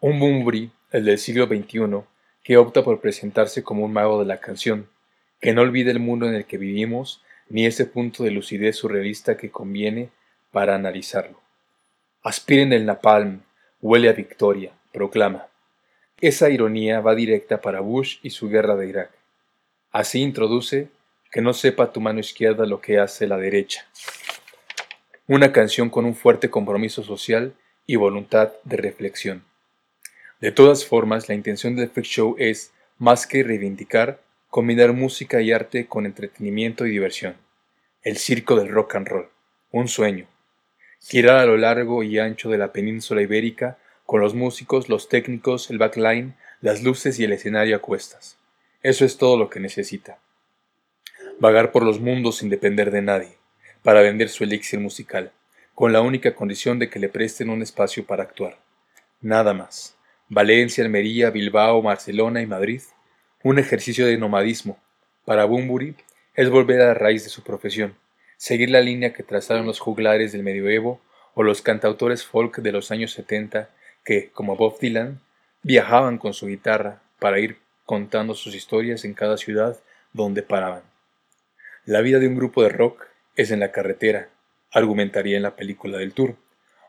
Un 0.00 0.18
Bumbri, 0.18 0.70
el 0.92 1.04
del 1.04 1.18
siglo 1.18 1.46
XXI, 1.46 2.04
que 2.42 2.56
opta 2.56 2.82
por 2.82 3.00
presentarse 3.00 3.62
como 3.62 3.84
un 3.84 3.92
mago 3.92 4.18
de 4.18 4.26
la 4.26 4.40
canción, 4.40 4.88
que 5.40 5.52
no 5.52 5.62
olvide 5.62 5.90
el 5.90 6.00
mundo 6.00 6.26
en 6.26 6.34
el 6.34 6.46
que 6.46 6.56
vivimos 6.56 7.22
ni 7.48 7.66
ese 7.66 7.84
punto 7.84 8.24
de 8.24 8.30
lucidez 8.30 8.76
surrealista 8.76 9.36
que 9.36 9.50
conviene 9.50 10.10
para 10.50 10.74
analizarlo. 10.74 11.40
Aspiren 12.22 12.72
el 12.72 12.86
napalm, 12.86 13.42
huele 13.80 14.08
a 14.08 14.12
victoria, 14.12 14.72
proclama. 14.92 15.46
Esa 16.20 16.50
ironía 16.50 17.00
va 17.00 17.14
directa 17.14 17.60
para 17.60 17.80
Bush 17.80 18.18
y 18.22 18.30
su 18.30 18.48
guerra 18.48 18.76
de 18.76 18.88
Irak. 18.88 19.10
Así 19.92 20.20
introduce 20.20 20.88
que 21.30 21.40
no 21.40 21.52
sepa 21.52 21.92
tu 21.92 22.00
mano 22.00 22.20
izquierda 22.20 22.66
lo 22.66 22.80
que 22.80 22.98
hace 22.98 23.26
la 23.26 23.36
derecha. 23.36 23.86
Una 25.30 25.52
canción 25.52 25.90
con 25.90 26.06
un 26.06 26.14
fuerte 26.14 26.48
compromiso 26.48 27.02
social 27.02 27.52
y 27.86 27.96
voluntad 27.96 28.54
de 28.64 28.78
reflexión. 28.78 29.44
De 30.40 30.52
todas 30.52 30.86
formas, 30.86 31.28
la 31.28 31.34
intención 31.34 31.76
del 31.76 31.90
Freak 31.90 32.06
Show 32.06 32.36
es, 32.38 32.72
más 32.96 33.26
que 33.26 33.42
reivindicar, 33.42 34.22
combinar 34.48 34.94
música 34.94 35.42
y 35.42 35.52
arte 35.52 35.86
con 35.86 36.06
entretenimiento 36.06 36.86
y 36.86 36.92
diversión. 36.92 37.36
El 38.02 38.16
circo 38.16 38.56
del 38.56 38.70
rock 38.70 38.94
and 38.94 39.06
roll, 39.06 39.28
un 39.70 39.88
sueño. 39.88 40.26
Girar 40.98 41.40
a 41.40 41.44
lo 41.44 41.58
largo 41.58 42.02
y 42.02 42.18
ancho 42.18 42.48
de 42.48 42.56
la 42.56 42.72
península 42.72 43.20
ibérica 43.20 43.76
con 44.06 44.22
los 44.22 44.34
músicos, 44.34 44.88
los 44.88 45.10
técnicos, 45.10 45.68
el 45.68 45.76
backline, 45.76 46.36
las 46.62 46.82
luces 46.82 47.20
y 47.20 47.24
el 47.24 47.34
escenario 47.34 47.76
a 47.76 47.80
cuestas. 47.80 48.38
Eso 48.82 49.04
es 49.04 49.18
todo 49.18 49.36
lo 49.36 49.50
que 49.50 49.60
necesita. 49.60 50.20
Vagar 51.38 51.70
por 51.70 51.82
los 51.82 52.00
mundos 52.00 52.38
sin 52.38 52.48
depender 52.48 52.90
de 52.90 53.02
nadie, 53.02 53.37
para 53.88 54.02
vender 54.02 54.28
su 54.28 54.44
elixir 54.44 54.78
musical, 54.78 55.32
con 55.74 55.94
la 55.94 56.02
única 56.02 56.34
condición 56.34 56.78
de 56.78 56.90
que 56.90 56.98
le 56.98 57.08
presten 57.08 57.48
un 57.48 57.62
espacio 57.62 58.04
para 58.04 58.22
actuar. 58.22 58.58
Nada 59.22 59.54
más. 59.54 59.96
Valencia, 60.28 60.84
Almería, 60.84 61.30
Bilbao, 61.30 61.80
Barcelona 61.80 62.42
y 62.42 62.46
Madrid 62.46 62.82
un 63.42 63.58
ejercicio 63.58 64.04
de 64.04 64.18
nomadismo. 64.18 64.78
Para 65.24 65.46
Bumburi 65.46 65.94
es 66.34 66.50
volver 66.50 66.82
a 66.82 66.88
la 66.88 66.92
raíz 66.92 67.24
de 67.24 67.30
su 67.30 67.42
profesión, 67.42 67.94
seguir 68.36 68.68
la 68.68 68.82
línea 68.82 69.14
que 69.14 69.22
trazaron 69.22 69.64
los 69.64 69.80
juglares 69.80 70.32
del 70.32 70.42
medioevo 70.42 71.00
o 71.32 71.42
los 71.42 71.62
cantautores 71.62 72.26
folk 72.26 72.58
de 72.58 72.72
los 72.72 72.90
años 72.90 73.12
70 73.12 73.70
que, 74.04 74.28
como 74.32 74.54
Bob 74.54 74.78
Dylan, 74.78 75.22
viajaban 75.62 76.18
con 76.18 76.34
su 76.34 76.46
guitarra 76.46 77.00
para 77.18 77.40
ir 77.40 77.56
contando 77.86 78.34
sus 78.34 78.54
historias 78.54 79.06
en 79.06 79.14
cada 79.14 79.38
ciudad 79.38 79.80
donde 80.12 80.42
paraban. 80.42 80.82
La 81.86 82.02
vida 82.02 82.18
de 82.18 82.28
un 82.28 82.36
grupo 82.36 82.62
de 82.62 82.68
rock 82.68 83.08
es 83.38 83.50
en 83.50 83.60
la 83.60 83.72
carretera, 83.72 84.28
argumentaría 84.70 85.38
en 85.38 85.44
la 85.44 85.56
película 85.56 85.96
del 85.96 86.12
tour, 86.12 86.36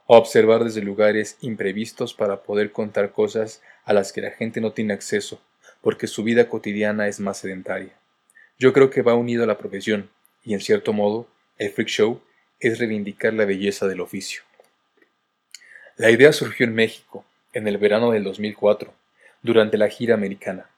o 0.08 0.18
observar 0.18 0.66
desde 0.66 0.82
lugares 0.82 1.38
imprevistos 1.40 2.14
para 2.14 2.44
poder 2.44 2.74
contar 2.74 3.14
cosas 3.14 3.62
a 3.86 3.94
las 3.94 4.12
que 4.12 4.22
la 4.22 4.32
gente 4.32 4.60
no 4.60 4.74
tiene 4.74 4.94
acceso 4.94 5.40
porque 5.82 6.08
su 6.08 6.24
vida 6.24 6.50
cotidiana 6.50 7.08
es 7.08 7.20
más 7.20 7.38
sedentaria. 7.38 7.94
Yo 8.58 8.74
creo 8.74 8.90
que 8.90 9.02
va 9.02 9.14
unido 9.14 9.44
a 9.44 9.48
la 9.48 9.58
profesión, 9.58 10.10
y 10.44 10.54
en 10.54 10.60
cierto 10.60 10.92
modo, 10.92 11.28
el 11.58 11.72
freak 11.72 11.88
show 11.88 12.22
es 12.60 12.80
reivindicar 12.80 13.34
la 13.34 13.46
belleza 13.46 13.88
del 13.88 14.02
oficio. 14.02 14.42
La 15.96 16.12
idea 16.12 16.34
surgió 16.34 16.66
en 16.66 16.76
México, 16.76 17.26
en 17.54 17.68
el 17.68 17.78
verano 17.78 18.12
del 18.12 18.24
2004, 18.24 18.94
durante 19.42 19.78
la 19.78 19.90
gira 19.90 20.16
americana. 20.16 20.70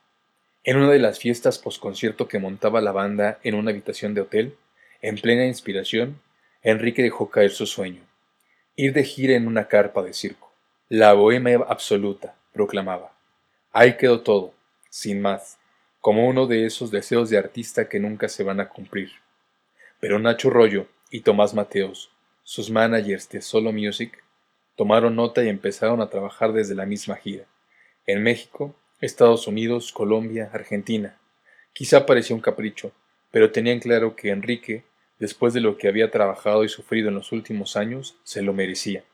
En 0.64 0.76
una 0.76 0.90
de 0.90 0.98
las 0.98 1.18
fiestas 1.18 1.58
posconcierto 1.58 2.28
que 2.28 2.38
montaba 2.38 2.80
la 2.80 2.92
banda 2.92 3.40
en 3.42 3.54
una 3.54 3.70
habitación 3.70 4.14
de 4.14 4.20
hotel, 4.20 4.54
en 5.02 5.16
plena 5.16 5.46
inspiración, 5.46 6.20
Enrique 6.62 7.02
dejó 7.02 7.28
caer 7.28 7.50
su 7.50 7.66
sueño. 7.66 8.02
Ir 8.76 8.92
de 8.92 9.04
gira 9.04 9.34
en 9.34 9.46
una 9.46 9.68
carpa 9.68 10.02
de 10.02 10.12
circo. 10.14 10.50
La 10.88 11.12
bohemia 11.12 11.58
absoluta, 11.68 12.36
proclamaba. 12.52 13.12
Ahí 13.72 13.96
quedó 13.96 14.20
todo, 14.20 14.54
sin 14.88 15.20
más, 15.20 15.58
como 16.00 16.28
uno 16.28 16.46
de 16.46 16.66
esos 16.66 16.90
deseos 16.90 17.30
de 17.30 17.38
artista 17.38 17.88
que 17.88 17.98
nunca 17.98 18.28
se 18.28 18.44
van 18.44 18.60
a 18.60 18.68
cumplir. 18.68 19.10
Pero 20.00 20.18
Nacho 20.18 20.50
Rollo 20.50 20.86
y 21.10 21.20
Tomás 21.20 21.52
Mateos, 21.52 22.10
sus 22.44 22.70
managers 22.70 23.28
de 23.28 23.42
Solo 23.42 23.72
Music, 23.72 24.22
tomaron 24.76 25.16
nota 25.16 25.42
y 25.42 25.48
empezaron 25.48 26.00
a 26.00 26.10
trabajar 26.10 26.52
desde 26.52 26.74
la 26.74 26.86
misma 26.86 27.16
gira. 27.16 27.44
En 28.06 28.22
México, 28.22 28.74
Estados 29.00 29.46
Unidos, 29.46 29.92
Colombia, 29.92 30.50
Argentina. 30.52 31.18
Quizá 31.72 32.06
parecía 32.06 32.36
un 32.36 32.42
capricho, 32.42 32.92
pero 33.30 33.50
tenían 33.50 33.80
claro 33.80 34.14
que 34.14 34.30
Enrique, 34.30 34.84
después 35.22 35.54
de 35.54 35.60
lo 35.60 35.78
que 35.78 35.88
había 35.88 36.10
trabajado 36.10 36.64
y 36.64 36.68
sufrido 36.68 37.08
en 37.08 37.14
los 37.14 37.32
últimos 37.32 37.76
años, 37.76 38.16
se 38.24 38.42
lo 38.42 38.52
merecía. 38.52 39.04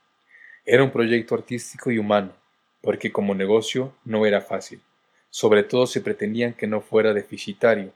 Era 0.65 0.83
un 0.83 0.91
proyecto 0.91 1.35
artístico 1.35 1.91
y 1.91 1.97
humano, 1.97 2.33
porque 2.81 3.11
como 3.11 3.33
negocio 3.33 3.93
no 4.03 4.25
era 4.25 4.41
fácil 4.41 4.81
sobre 5.29 5.63
todo 5.63 5.85
si 5.87 5.99
pretendían 5.99 6.53
que 6.53 6.67
no 6.67 6.81
fuera 6.81 7.13
deficitario. 7.13 7.93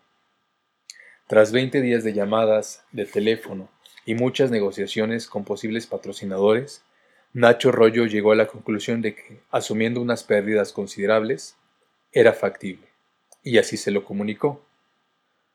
Tras 1.27 1.51
veinte 1.51 1.81
días 1.81 2.03
de 2.03 2.13
llamadas, 2.13 2.83
de 2.91 3.05
teléfono 3.05 3.69
y 4.05 4.15
muchas 4.15 4.51
negociaciones 4.51 5.27
con 5.27 5.43
posibles 5.45 5.87
patrocinadores, 5.87 6.83
Nacho 7.33 7.71
Rollo 7.71 8.05
llegó 8.05 8.31
a 8.31 8.35
la 8.35 8.47
conclusión 8.47 9.01
de 9.01 9.15
que, 9.15 9.39
asumiendo 9.49 10.01
unas 10.01 10.23
pérdidas 10.23 10.71
considerables, 10.71 11.55
era 12.11 12.33
factible, 12.33 12.87
y 13.41 13.57
así 13.57 13.77
se 13.77 13.89
lo 13.89 14.05
comunicó. 14.05 14.63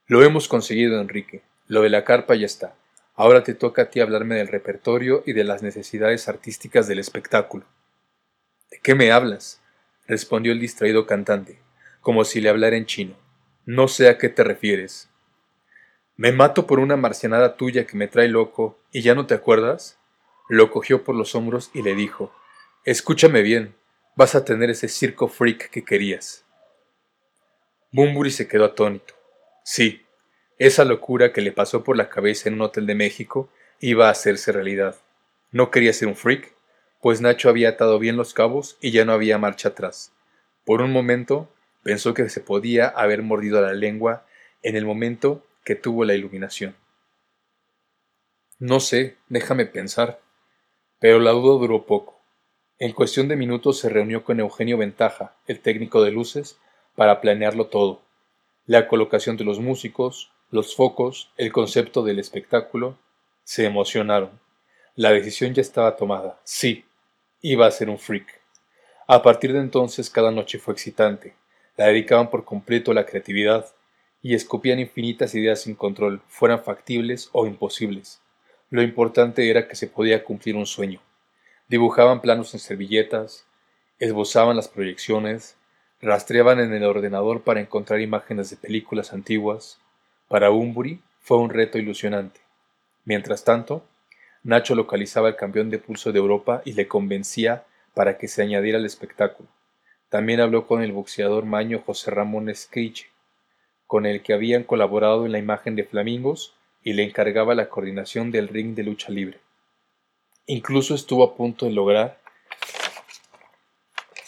Lo 0.06 0.24
hemos 0.24 0.48
conseguido, 0.48 1.00
Enrique. 1.00 1.42
Lo 1.68 1.83
de 1.83 1.90
la 1.90 2.04
carpa 2.04 2.35
ya 2.35 2.46
está. 2.46 2.74
Ahora 3.14 3.44
te 3.44 3.54
toca 3.54 3.83
a 3.83 3.90
ti 3.90 4.00
hablarme 4.00 4.35
del 4.35 4.48
repertorio 4.48 5.22
y 5.24 5.33
de 5.33 5.44
las 5.44 5.62
necesidades 5.62 6.28
artísticas 6.28 6.88
del 6.88 6.98
espectáculo. 6.98 7.64
¿De 8.70 8.81
qué 8.81 8.96
me 8.96 9.12
hablas? 9.12 9.61
respondió 10.07 10.52
el 10.52 10.61
distraído 10.61 11.07
cantante 11.07 11.61
como 12.09 12.24
si 12.24 12.40
le 12.40 12.48
hablara 12.48 12.76
en 12.76 12.87
chino. 12.87 13.16
No 13.66 13.87
sé 13.87 14.09
a 14.09 14.16
qué 14.16 14.31
te 14.31 14.42
refieres. 14.42 15.11
Me 16.16 16.33
mato 16.33 16.66
por 16.66 16.78
una 16.78 16.96
marcianada 16.96 17.57
tuya 17.57 17.87
que 17.87 17.98
me 17.98 18.09
trae 18.09 18.28
loco, 18.28 18.78
¿y 18.90 19.02
ya 19.02 19.14
no 19.14 19.26
te 19.26 19.35
acuerdas? 19.35 19.98
Lo 20.48 20.70
cogió 20.70 21.04
por 21.04 21.14
los 21.14 21.35
hombros 21.35 21.70
y 21.74 21.83
le 21.83 21.94
dijo, 21.94 22.33
Escúchame 22.87 23.42
bien, 23.42 23.74
vas 24.16 24.35
a 24.35 24.44
tener 24.46 24.70
ese 24.70 24.88
circo 24.88 25.28
freak 25.28 25.68
que 25.68 25.85
querías. 25.85 26.46
Bumburi 27.92 28.31
se 28.31 28.48
quedó 28.48 28.64
atónito. 28.64 29.12
Sí, 29.64 30.07
esa 30.58 30.84
locura 30.84 31.32
que 31.32 31.40
le 31.40 31.52
pasó 31.52 31.84
por 31.84 31.96
la 31.96 32.08
cabeza 32.08 32.48
en 32.48 32.54
un 32.54 32.62
hotel 32.62 32.86
de 32.86 32.94
México 32.94 33.48
iba 33.80 34.08
a 34.08 34.12
hacerse 34.12 34.52
realidad. 34.52 34.96
No 35.52 35.70
quería 35.70 35.92
ser 35.92 36.08
un 36.08 36.16
freak, 36.16 36.52
pues 37.00 37.20
Nacho 37.20 37.48
había 37.48 37.70
atado 37.70 37.98
bien 37.98 38.16
los 38.16 38.34
cabos 38.34 38.76
y 38.80 38.90
ya 38.90 39.04
no 39.04 39.12
había 39.12 39.38
marcha 39.38 39.70
atrás. 39.70 40.12
Por 40.64 40.82
un 40.82 40.92
momento 40.92 41.48
Pensó 41.88 42.12
que 42.12 42.28
se 42.28 42.40
podía 42.40 42.88
haber 42.88 43.22
mordido 43.22 43.62
la 43.62 43.72
lengua 43.72 44.26
en 44.62 44.76
el 44.76 44.84
momento 44.84 45.42
que 45.64 45.74
tuvo 45.74 46.04
la 46.04 46.14
iluminación. 46.14 46.76
No 48.58 48.80
sé, 48.80 49.16
déjame 49.28 49.64
pensar. 49.64 50.20
Pero 50.98 51.18
la 51.18 51.30
duda 51.30 51.58
duró 51.58 51.86
poco. 51.86 52.20
En 52.78 52.92
cuestión 52.92 53.26
de 53.28 53.36
minutos 53.36 53.78
se 53.78 53.88
reunió 53.88 54.22
con 54.22 54.38
Eugenio 54.38 54.76
Ventaja, 54.76 55.36
el 55.46 55.60
técnico 55.60 56.02
de 56.02 56.10
luces, 56.10 56.58
para 56.94 57.22
planearlo 57.22 57.68
todo. 57.68 58.02
La 58.66 58.86
colocación 58.86 59.38
de 59.38 59.44
los 59.44 59.58
músicos, 59.58 60.30
los 60.50 60.74
focos, 60.74 61.30
el 61.37 61.52
concepto 61.52 62.02
del 62.02 62.18
espectáculo. 62.18 62.98
Se 63.44 63.64
emocionaron. 63.64 64.30
La 64.94 65.11
decisión 65.11 65.54
ya 65.54 65.62
estaba 65.62 65.96
tomada. 65.96 66.40
Sí, 66.44 66.84
iba 67.40 67.66
a 67.66 67.70
ser 67.70 67.88
un 67.88 67.98
freak. 67.98 68.40
A 69.06 69.22
partir 69.22 69.52
de 69.52 69.61
entonces 69.61 70.11
cada 70.11 70.30
noche 70.30 70.58
fue 70.58 70.74
excitante 70.74 71.34
la 71.78 71.87
dedicaban 71.87 72.28
por 72.28 72.44
completo 72.44 72.90
a 72.90 72.94
la 72.94 73.06
creatividad 73.06 73.66
y 74.20 74.34
escupían 74.34 74.80
infinitas 74.80 75.34
ideas 75.37 75.62
sin 75.62 75.76
control, 75.76 76.20
fueran 76.26 76.64
factibles 76.64 77.30
o 77.32 77.46
imposibles. 77.46 78.20
Lo 78.68 78.82
importante 78.82 79.48
era 79.48 79.68
que 79.68 79.76
se 79.76 79.87
podía 79.87 80.24
cumplir 80.24 80.56
un 80.56 80.66
sueño. 80.66 81.00
Dibujaban 81.68 82.20
planos 82.20 82.52
en 82.52 82.61
servilletas, 82.61 83.46
esbozaban 84.00 84.56
las 84.56 84.66
proyecciones, 84.66 85.56
rastreaban 86.02 86.58
en 86.58 86.74
el 86.74 86.82
ordenador 86.82 87.42
para 87.42 87.61
encontrar 87.61 88.00
imágenes 88.00 88.50
de 88.50 88.56
películas 88.56 89.12
antiguas. 89.12 89.78
Para 90.28 90.50
Umburi 90.50 91.00
fue 91.20 91.38
un 91.38 91.50
reto 91.50 91.78
ilusionante. 91.78 92.40
Mientras 93.04 93.44
tanto, 93.44 93.84
Nacho 94.42 94.74
localizaba 94.74 95.28
el 95.28 95.36
campeón 95.36 95.70
de 95.70 95.78
pulso 95.78 96.12
de 96.12 96.18
Europa 96.18 96.62
y 96.64 96.74
le 96.74 96.86
convencía 96.86 97.64
para 97.94 98.18
que 98.18 98.28
se 98.28 98.42
añadiera 98.42 98.78
al 98.78 98.84
espectáculo. 98.86 99.48
También 100.10 100.40
habló 100.40 100.66
con 100.66 100.82
el 100.82 100.92
boxeador 100.92 101.44
maño 101.44 101.82
José 101.84 102.10
Ramón 102.10 102.48
Escriche, 102.48 103.08
con 103.86 104.06
el 104.06 104.22
que 104.22 104.34
habían 104.34 104.64
colaborado 104.64 105.24
en 105.26 105.32
la 105.32 105.38
imagen 105.38 105.74
de 105.76 105.84
Flamingos, 105.84 106.54
y 106.82 106.92
le 106.92 107.02
encargaba 107.02 107.54
la 107.54 107.68
coordinación 107.68 108.30
del 108.30 108.48
ring 108.48 108.74
de 108.74 108.84
lucha 108.84 109.10
libre. 109.10 109.38
Incluso 110.46 110.94
estuvo 110.94 111.24
a 111.24 111.34
punto 111.34 111.66
de 111.66 111.72
lograr 111.72 112.18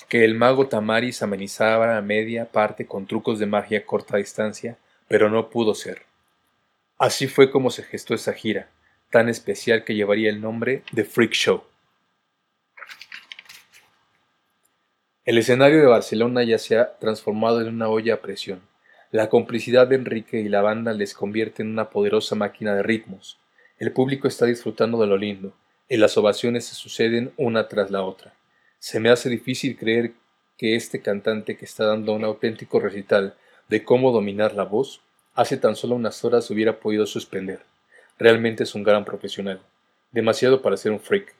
que 0.08 0.24
el 0.24 0.34
mago 0.34 0.66
Tamaris 0.66 1.22
amenizara 1.22 1.96
a 1.96 2.02
media 2.02 2.46
parte 2.46 2.86
con 2.86 3.06
trucos 3.06 3.38
de 3.38 3.46
magia 3.46 3.78
a 3.78 3.86
corta 3.86 4.16
distancia, 4.16 4.76
pero 5.10 5.28
no 5.28 5.50
pudo 5.50 5.74
ser. 5.74 6.02
Así 6.96 7.26
fue 7.26 7.50
como 7.50 7.70
se 7.70 7.82
gestó 7.82 8.14
esa 8.14 8.32
gira, 8.32 8.70
tan 9.10 9.28
especial 9.28 9.82
que 9.82 9.96
llevaría 9.96 10.30
el 10.30 10.40
nombre 10.40 10.84
de 10.92 11.02
Freak 11.02 11.32
Show. 11.32 11.64
El 15.24 15.36
escenario 15.38 15.80
de 15.80 15.86
Barcelona 15.86 16.44
ya 16.44 16.58
se 16.58 16.78
ha 16.78 16.96
transformado 16.98 17.60
en 17.60 17.66
una 17.66 17.88
olla 17.88 18.14
a 18.14 18.20
presión. 18.20 18.62
La 19.10 19.28
complicidad 19.28 19.88
de 19.88 19.96
Enrique 19.96 20.38
y 20.38 20.48
la 20.48 20.62
banda 20.62 20.92
les 20.92 21.12
convierte 21.12 21.64
en 21.64 21.70
una 21.70 21.90
poderosa 21.90 22.36
máquina 22.36 22.76
de 22.76 22.84
ritmos. 22.84 23.36
El 23.80 23.90
público 23.90 24.28
está 24.28 24.46
disfrutando 24.46 25.00
de 25.00 25.08
lo 25.08 25.16
lindo, 25.16 25.52
y 25.88 25.96
las 25.96 26.16
ovaciones 26.18 26.66
se 26.66 26.76
suceden 26.76 27.32
una 27.36 27.66
tras 27.66 27.90
la 27.90 28.04
otra. 28.04 28.32
Se 28.78 29.00
me 29.00 29.10
hace 29.10 29.28
difícil 29.28 29.76
creer 29.76 30.12
que 30.56 30.76
este 30.76 31.02
cantante 31.02 31.56
que 31.56 31.64
está 31.64 31.84
dando 31.84 32.12
un 32.12 32.22
auténtico 32.22 32.78
recital 32.78 33.34
de 33.70 33.84
cómo 33.84 34.10
dominar 34.10 34.56
la 34.56 34.64
voz, 34.64 35.00
hace 35.32 35.56
tan 35.56 35.76
solo 35.76 35.94
unas 35.94 36.24
horas 36.24 36.50
hubiera 36.50 36.80
podido 36.80 37.06
suspender. 37.06 37.60
Realmente 38.18 38.64
es 38.64 38.74
un 38.74 38.82
gran 38.82 39.04
profesional. 39.04 39.60
Demasiado 40.10 40.60
para 40.60 40.76
ser 40.76 40.90
un 40.90 40.98
freak. 40.98 41.36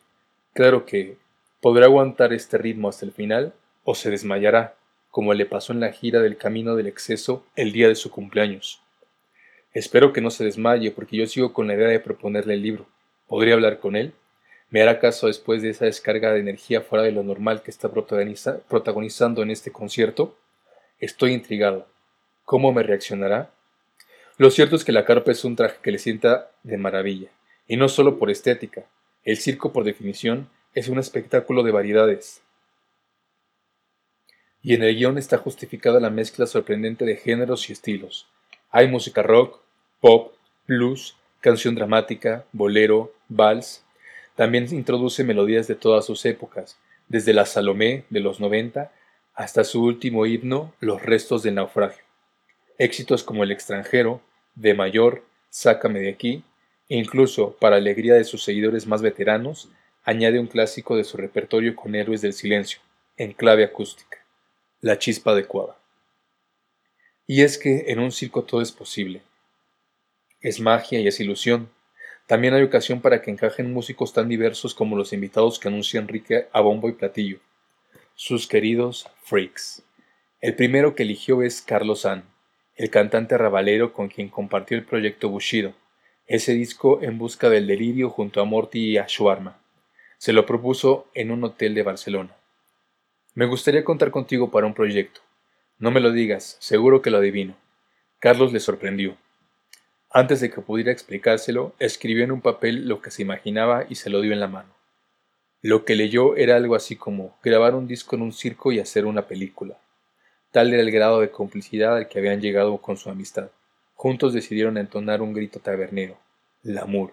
Claro 0.54 0.86
que 0.86 1.16
podrá 1.60 1.86
aguantar 1.86 2.32
este 2.32 2.56
ritmo 2.56 2.88
hasta 2.88 3.04
el 3.04 3.10
final 3.10 3.52
o 3.82 3.96
se 3.96 4.10
desmayará, 4.10 4.76
como 5.10 5.34
le 5.34 5.44
pasó 5.44 5.72
en 5.72 5.80
la 5.80 5.90
gira 5.90 6.20
del 6.20 6.36
Camino 6.36 6.76
del 6.76 6.86
Exceso 6.86 7.44
el 7.56 7.72
día 7.72 7.88
de 7.88 7.96
su 7.96 8.12
cumpleaños. 8.12 8.80
Espero 9.74 10.12
que 10.12 10.20
no 10.20 10.30
se 10.30 10.44
desmaye 10.44 10.92
porque 10.92 11.16
yo 11.16 11.26
sigo 11.26 11.52
con 11.52 11.66
la 11.66 11.74
idea 11.74 11.88
de 11.88 11.98
proponerle 11.98 12.54
el 12.54 12.62
libro. 12.62 12.86
¿Podría 13.26 13.54
hablar 13.54 13.80
con 13.80 13.96
él? 13.96 14.12
¿Me 14.70 14.80
hará 14.82 15.00
caso 15.00 15.26
después 15.26 15.62
de 15.62 15.70
esa 15.70 15.86
descarga 15.86 16.32
de 16.32 16.38
energía 16.38 16.80
fuera 16.80 17.02
de 17.02 17.10
lo 17.10 17.24
normal 17.24 17.62
que 17.64 17.72
está 17.72 17.90
protagonizando 17.90 19.42
en 19.42 19.50
este 19.50 19.72
concierto? 19.72 20.36
Estoy 21.00 21.32
intrigado. 21.32 21.88
¿Cómo 22.50 22.72
me 22.72 22.82
reaccionará? 22.82 23.52
Lo 24.36 24.50
cierto 24.50 24.74
es 24.74 24.82
que 24.82 24.90
la 24.90 25.04
carpa 25.04 25.30
es 25.30 25.44
un 25.44 25.54
traje 25.54 25.76
que 25.80 25.92
le 25.92 26.00
sienta 26.00 26.50
de 26.64 26.78
maravilla, 26.78 27.28
y 27.68 27.76
no 27.76 27.88
solo 27.88 28.18
por 28.18 28.28
estética. 28.28 28.86
El 29.22 29.36
circo, 29.36 29.72
por 29.72 29.84
definición, 29.84 30.50
es 30.74 30.88
un 30.88 30.98
espectáculo 30.98 31.62
de 31.62 31.70
variedades. 31.70 32.42
Y 34.64 34.74
en 34.74 34.82
el 34.82 34.96
guion 34.96 35.16
está 35.16 35.38
justificada 35.38 36.00
la 36.00 36.10
mezcla 36.10 36.44
sorprendente 36.44 37.04
de 37.04 37.14
géneros 37.14 37.70
y 37.70 37.72
estilos. 37.72 38.26
Hay 38.72 38.88
música 38.88 39.22
rock, 39.22 39.60
pop, 40.00 40.32
blues, 40.66 41.14
canción 41.40 41.76
dramática, 41.76 42.46
bolero, 42.50 43.12
vals, 43.28 43.84
también 44.34 44.66
introduce 44.74 45.22
melodías 45.22 45.68
de 45.68 45.76
todas 45.76 46.04
sus 46.04 46.26
épocas, 46.26 46.76
desde 47.06 47.32
la 47.32 47.46
Salomé 47.46 48.06
de 48.10 48.18
los 48.18 48.40
90 48.40 48.90
hasta 49.36 49.62
su 49.62 49.84
último 49.84 50.26
himno, 50.26 50.74
Los 50.80 51.00
restos 51.00 51.44
del 51.44 51.54
naufragio. 51.54 52.09
Éxitos 52.80 53.22
como 53.22 53.44
El 53.44 53.52
extranjero, 53.52 54.22
De 54.54 54.72
mayor, 54.72 55.22
Sácame 55.50 56.00
de 56.00 56.08
aquí, 56.08 56.44
e 56.88 56.96
incluso, 56.96 57.54
para 57.60 57.76
alegría 57.76 58.14
de 58.14 58.24
sus 58.24 58.42
seguidores 58.42 58.86
más 58.86 59.02
veteranos, 59.02 59.68
añade 60.02 60.38
un 60.38 60.46
clásico 60.46 60.96
de 60.96 61.04
su 61.04 61.18
repertorio 61.18 61.76
con 61.76 61.94
Héroes 61.94 62.22
del 62.22 62.32
Silencio, 62.32 62.80
en 63.18 63.34
clave 63.34 63.64
acústica, 63.64 64.24
La 64.80 64.98
chispa 64.98 65.32
adecuada. 65.32 65.76
Y 67.26 67.42
es 67.42 67.58
que 67.58 67.84
en 67.88 67.98
un 67.98 68.12
circo 68.12 68.44
todo 68.44 68.62
es 68.62 68.72
posible. 68.72 69.20
Es 70.40 70.58
magia 70.58 71.00
y 71.00 71.06
es 71.06 71.20
ilusión, 71.20 71.68
también 72.26 72.54
hay 72.54 72.62
ocasión 72.62 73.02
para 73.02 73.20
que 73.20 73.30
encajen 73.30 73.74
músicos 73.74 74.14
tan 74.14 74.26
diversos 74.26 74.74
como 74.74 74.96
los 74.96 75.12
invitados 75.12 75.58
que 75.58 75.68
anuncia 75.68 76.00
Enrique 76.00 76.48
a 76.50 76.62
bombo 76.62 76.88
y 76.88 76.92
platillo. 76.92 77.40
Sus 78.14 78.46
queridos 78.46 79.06
freaks. 79.22 79.82
El 80.40 80.56
primero 80.56 80.94
que 80.94 81.02
eligió 81.02 81.42
es 81.42 81.60
Carlos 81.60 82.00
San, 82.00 82.29
el 82.80 82.88
cantante 82.88 83.36
rabalero 83.36 83.92
con 83.92 84.08
quien 84.08 84.30
compartió 84.30 84.74
el 84.74 84.86
proyecto 84.86 85.28
Bushido, 85.28 85.74
ese 86.26 86.54
disco 86.54 87.02
en 87.02 87.18
busca 87.18 87.50
del 87.50 87.66
delirio 87.66 88.08
junto 88.08 88.40
a 88.40 88.46
Morty 88.46 88.92
y 88.92 88.96
a 88.96 89.04
Shuarma. 89.06 89.58
Se 90.16 90.32
lo 90.32 90.46
propuso 90.46 91.06
en 91.12 91.30
un 91.30 91.44
hotel 91.44 91.74
de 91.74 91.82
Barcelona. 91.82 92.34
Me 93.34 93.44
gustaría 93.44 93.84
contar 93.84 94.10
contigo 94.10 94.50
para 94.50 94.66
un 94.66 94.72
proyecto. 94.72 95.20
No 95.78 95.90
me 95.90 96.00
lo 96.00 96.10
digas, 96.10 96.56
seguro 96.58 97.02
que 97.02 97.10
lo 97.10 97.18
adivino. 97.18 97.54
Carlos 98.18 98.50
le 98.50 98.60
sorprendió. 98.60 99.14
Antes 100.10 100.40
de 100.40 100.50
que 100.50 100.62
pudiera 100.62 100.90
explicárselo, 100.90 101.74
escribió 101.80 102.24
en 102.24 102.32
un 102.32 102.40
papel 102.40 102.88
lo 102.88 103.02
que 103.02 103.10
se 103.10 103.20
imaginaba 103.20 103.84
y 103.90 103.96
se 103.96 104.08
lo 104.08 104.22
dio 104.22 104.32
en 104.32 104.40
la 104.40 104.48
mano. 104.48 104.70
Lo 105.60 105.84
que 105.84 105.96
leyó 105.96 106.34
era 106.34 106.56
algo 106.56 106.74
así 106.74 106.96
como 106.96 107.36
grabar 107.44 107.74
un 107.74 107.86
disco 107.86 108.16
en 108.16 108.22
un 108.22 108.32
circo 108.32 108.72
y 108.72 108.78
hacer 108.78 109.04
una 109.04 109.26
película. 109.28 109.76
Tal 110.52 110.72
era 110.72 110.82
el 110.82 110.90
grado 110.90 111.20
de 111.20 111.30
complicidad 111.30 111.96
al 111.96 112.08
que 112.08 112.18
habían 112.18 112.40
llegado 112.40 112.78
con 112.78 112.96
su 112.96 113.08
amistad. 113.08 113.50
Juntos 113.94 114.32
decidieron 114.32 114.78
entonar 114.78 115.22
un 115.22 115.32
grito 115.32 115.60
tabernero, 115.60 116.16
Lamur. 116.62 117.12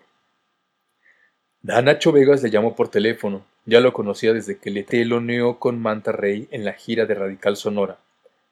A 1.67 1.81
Nacho 1.81 2.11
Vegas 2.11 2.41
le 2.41 2.49
llamó 2.49 2.75
por 2.75 2.89
teléfono, 2.89 3.45
ya 3.65 3.79
lo 3.79 3.93
conocía 3.93 4.33
desde 4.33 4.57
que 4.57 4.71
le 4.71 4.83
teloneó 4.83 5.59
con 5.59 5.81
Manta 5.81 6.13
Rey 6.13 6.47
en 6.51 6.63
la 6.63 6.73
gira 6.73 7.05
de 7.05 7.13
Radical 7.13 7.57
Sonora, 7.57 7.97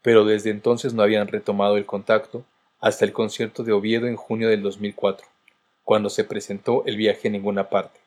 pero 0.01 0.25
desde 0.25 0.49
entonces 0.49 0.93
no 0.93 1.01
habían 1.01 1.29
retomado 1.29 1.77
el 1.77 1.85
contacto 1.85 2.45
hasta 2.79 3.05
el 3.05 3.13
concierto 3.13 3.63
de 3.63 3.71
Oviedo 3.71 4.05
en 4.05 4.17
junio 4.17 4.49
del 4.49 4.61
2004, 4.61 5.25
cuando 5.83 6.09
se 6.09 6.25
presentó 6.25 6.83
El 6.85 6.97
viaje 6.97 7.29
a 7.29 7.31
ninguna 7.31 7.69
parte. 7.69 7.99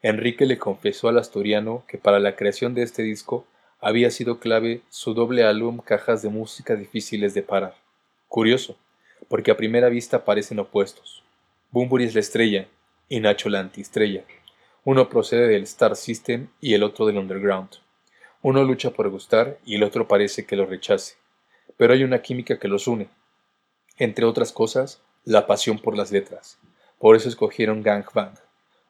Enrique 0.00 0.46
le 0.46 0.58
confesó 0.58 1.08
al 1.08 1.18
asturiano 1.18 1.84
que 1.88 1.98
para 1.98 2.20
la 2.20 2.36
creación 2.36 2.74
de 2.74 2.82
este 2.82 3.02
disco 3.02 3.46
había 3.84 4.10
sido 4.10 4.38
clave 4.38 4.80
su 4.88 5.12
doble 5.12 5.44
álbum 5.44 5.78
Cajas 5.78 6.22
de 6.22 6.30
música 6.30 6.74
difíciles 6.74 7.34
de 7.34 7.42
parar. 7.42 7.74
Curioso, 8.28 8.78
porque 9.28 9.50
a 9.50 9.58
primera 9.58 9.90
vista 9.90 10.24
parecen 10.24 10.58
opuestos. 10.58 11.22
Bumburi 11.70 12.04
es 12.04 12.14
la 12.14 12.20
estrella 12.20 12.66
y 13.10 13.20
Nacho 13.20 13.50
la 13.50 13.60
antiestrella. 13.60 14.24
Uno 14.84 15.10
procede 15.10 15.48
del 15.48 15.64
Star 15.64 15.96
System 15.96 16.48
y 16.62 16.72
el 16.72 16.82
otro 16.82 17.04
del 17.04 17.18
Underground. 17.18 17.72
Uno 18.40 18.64
lucha 18.64 18.90
por 18.90 19.10
gustar 19.10 19.58
y 19.66 19.74
el 19.74 19.82
otro 19.82 20.08
parece 20.08 20.46
que 20.46 20.56
lo 20.56 20.64
rechace. 20.64 21.16
Pero 21.76 21.92
hay 21.92 22.04
una 22.04 22.22
química 22.22 22.58
que 22.58 22.68
los 22.68 22.86
une, 22.86 23.08
entre 23.98 24.24
otras 24.24 24.50
cosas, 24.50 25.02
la 25.26 25.46
pasión 25.46 25.78
por 25.78 25.94
las 25.94 26.10
letras. 26.10 26.56
Por 26.98 27.16
eso 27.16 27.28
escogieron 27.28 27.82
Gang 27.82 28.06
Bang, 28.14 28.32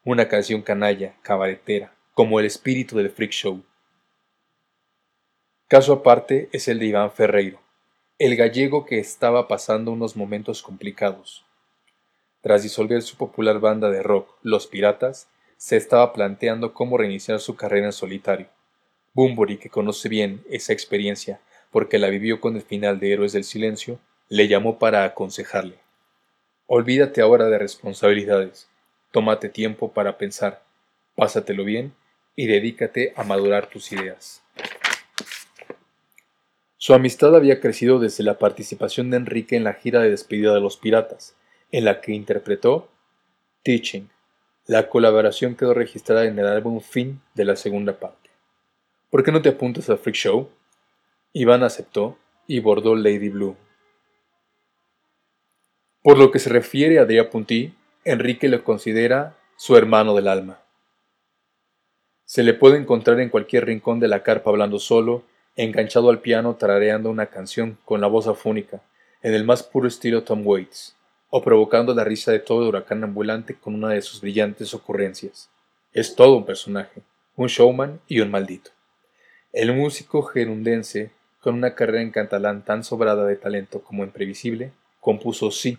una 0.05 0.29
canción 0.29 0.63
canalla, 0.63 1.17
cabaretera, 1.23 1.93
como 2.13 2.39
el 2.39 2.47
espíritu 2.47 2.97
del 2.97 3.11
freak 3.11 3.33
show. 3.33 3.61
Caso 5.67 5.95
aparte 5.95 6.51
es 6.53 6.69
el 6.69 6.79
de 6.79 6.87
Iván 6.87 7.11
Ferreiro, 7.11 7.59
el 8.19 8.37
gallego 8.37 8.85
que 8.85 8.99
estaba 8.99 9.49
pasando 9.49 9.93
unos 9.93 10.15
momentos 10.15 10.63
complicados. 10.63 11.43
Tras 12.43 12.63
disolver 12.63 13.01
su 13.01 13.17
popular 13.17 13.61
banda 13.61 13.91
de 13.91 14.03
rock, 14.03 14.29
Los 14.43 14.67
Piratas, 14.67 15.27
se 15.57 15.79
estaba 15.79 16.13
planteando 16.13 16.75
cómo 16.75 16.99
reiniciar 16.99 17.41
su 17.41 17.57
carrera 17.57 17.87
en 17.87 17.93
solitario. 17.95 18.49
Bumburi, 19.15 19.57
que 19.57 19.71
conoce 19.71 20.11
bien 20.11 20.45
esa 20.51 20.75
experiencia 20.75 21.41
porque 21.71 21.99
la 21.99 22.11
vivió 22.11 22.43
con 22.43 22.57
el 22.57 22.63
final 22.63 23.01
de 23.01 23.15
Héroes 23.15 23.33
del 23.33 23.45
Silencio, 23.45 23.99
le 24.29 24.49
llamó 24.49 24.79
para 24.79 25.05
aconsejarle. 25.05 25.79
Olvídate 26.67 27.23
ahora 27.23 27.47
de 27.47 27.59
responsabilidades, 27.59 28.69
tómate 29.13 29.49
tiempo 29.49 29.95
para 29.95 30.19
pensar, 30.19 30.63
pásatelo 31.17 31.65
bien 31.65 31.95
y 32.37 32.47
dedícate 32.47 33.15
a 33.17 33.25
madurar 33.25 33.67
tus 33.67 33.91
ideas. 33.93 34.44
Su 36.85 36.93
amistad 36.93 37.35
había 37.35 37.61
crecido 37.61 37.99
desde 37.99 38.25
la 38.25 38.39
participación 38.39 39.09
de 39.09 39.17
Enrique 39.17 39.57
en 39.57 39.65
la 39.65 39.73
gira 39.73 40.03
de 40.03 40.11
despedida 40.11 40.53
de 40.53 40.61
los 40.61 40.77
piratas, 40.77 41.35
en 41.73 41.87
la 41.87 42.03
que 42.03 42.13
interpretó 42.13 42.91
Teaching. 43.63 44.11
La 44.67 44.91
colaboración 44.91 45.55
quedó 45.55 45.73
registrada 45.73 46.27
en 46.27 46.39
el 46.39 46.47
álbum 46.47 46.83
Fin 46.83 47.23
de 47.33 47.47
la 47.47 47.57
segunda 47.57 47.99
parte. 47.99 48.29
¿Por 49.09 49.25
qué 49.25 49.33
no 49.33 49.41
te 49.41 49.49
apuntas 49.49 49.89
al 49.89 49.97
Freak 49.97 50.15
Show? 50.15 50.51
Iván 51.33 51.63
aceptó 51.63 52.19
y 52.47 52.61
bordó 52.61 52.95
Lady 52.97 53.31
Blue. 53.31 53.57
Por 56.03 56.19
lo 56.19 56.31
que 56.31 56.39
se 56.39 56.51
refiere 56.51 56.99
a 56.99 57.07
Dea 57.07 57.31
Puntí, 57.31 57.73
Enrique 58.05 58.47
lo 58.47 58.63
considera 58.63 59.39
su 59.57 59.75
hermano 59.75 60.15
del 60.15 60.29
alma. 60.29 60.61
Se 62.27 62.43
le 62.43 62.53
puede 62.53 62.77
encontrar 62.77 63.21
en 63.21 63.31
cualquier 63.31 63.65
rincón 63.65 64.01
de 64.01 64.09
la 64.09 64.23
carpa 64.23 64.51
hablando 64.51 64.79
solo, 64.79 65.25
enganchado 65.57 66.11
al 66.11 66.21
piano 66.21 66.55
tarareando 66.55 67.11
una 67.11 67.27
canción 67.27 67.79
con 67.85 68.01
la 68.01 68.07
voz 68.07 68.27
afónica, 68.27 68.83
en 69.23 69.35
el 69.35 69.45
más 69.45 69.63
puro 69.63 69.89
estilo 69.89 70.23
Tom 70.23 70.47
Waits, 70.47 70.97
o 71.31 71.43
provocando 71.43 71.95
la 71.95 72.05
risa 72.05 72.33
de 72.33 72.41
todo 72.41 72.69
huracán 72.69 73.03
ambulante 73.05 73.55
con 73.55 73.75
una 73.75 73.91
de 73.91 74.03
sus 74.03 74.21
brillantes 74.21 74.75
ocurrencias. 74.75 75.49
Es 75.93 76.15
todo 76.15 76.37
un 76.37 76.45
personaje, 76.45 77.03
un 77.37 77.49
showman 77.49 78.01
y 78.09 78.21
un 78.21 78.31
maldito. 78.31 78.71
El 79.53 79.73
músico 79.75 80.23
gerundense, 80.23 81.11
con 81.41 81.55
una 81.55 81.75
carrera 81.75 82.03
en 82.03 82.11
catalán 82.11 82.65
tan 82.65 82.83
sobrada 82.85 83.27
de 83.27 83.37
talento 83.37 83.83
como 83.83 84.03
imprevisible, 84.05 84.73
compuso 85.01 85.51
Sí, 85.51 85.79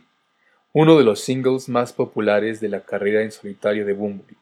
uno 0.74 0.98
de 0.98 1.04
los 1.04 1.22
singles 1.22 1.70
más 1.70 1.94
populares 1.94 2.60
de 2.60 2.70
la 2.70 2.82
carrera 2.82 3.22
en 3.22 3.32
solitario 3.32 3.86
de 3.86 3.94
Bunbury. 3.94 4.38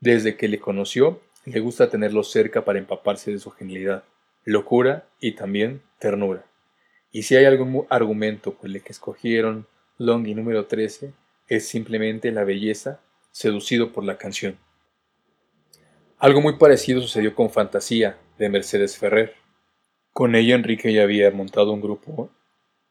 Desde 0.00 0.36
que 0.36 0.48
le 0.48 0.58
conoció, 0.58 1.20
le 1.44 1.60
gusta 1.60 1.88
tenerlo 1.88 2.22
cerca 2.24 2.64
para 2.64 2.78
empaparse 2.78 3.30
de 3.30 3.38
su 3.38 3.50
genialidad, 3.50 4.02
locura 4.44 5.06
y 5.20 5.32
también 5.32 5.82
ternura. 5.98 6.44
Y 7.12 7.24
si 7.24 7.36
hay 7.36 7.44
algún 7.44 7.86
argumento 7.90 8.54
por 8.54 8.70
el 8.70 8.82
que 8.82 8.92
escogieron 8.92 9.66
Long 9.98 10.26
y 10.26 10.34
número 10.34 10.66
13, 10.66 11.12
es 11.48 11.68
simplemente 11.68 12.30
la 12.30 12.44
belleza, 12.44 13.00
seducido 13.32 13.92
por 13.92 14.04
la 14.04 14.16
canción. 14.16 14.58
Algo 16.18 16.40
muy 16.40 16.56
parecido 16.56 17.00
sucedió 17.00 17.34
con 17.34 17.50
Fantasía, 17.50 18.18
de 18.38 18.48
Mercedes 18.48 18.96
Ferrer. 18.96 19.34
Con 20.12 20.34
ella 20.34 20.54
Enrique 20.54 20.92
ya 20.92 21.02
había 21.02 21.30
montado 21.30 21.72
un 21.72 21.80
grupo 21.80 22.30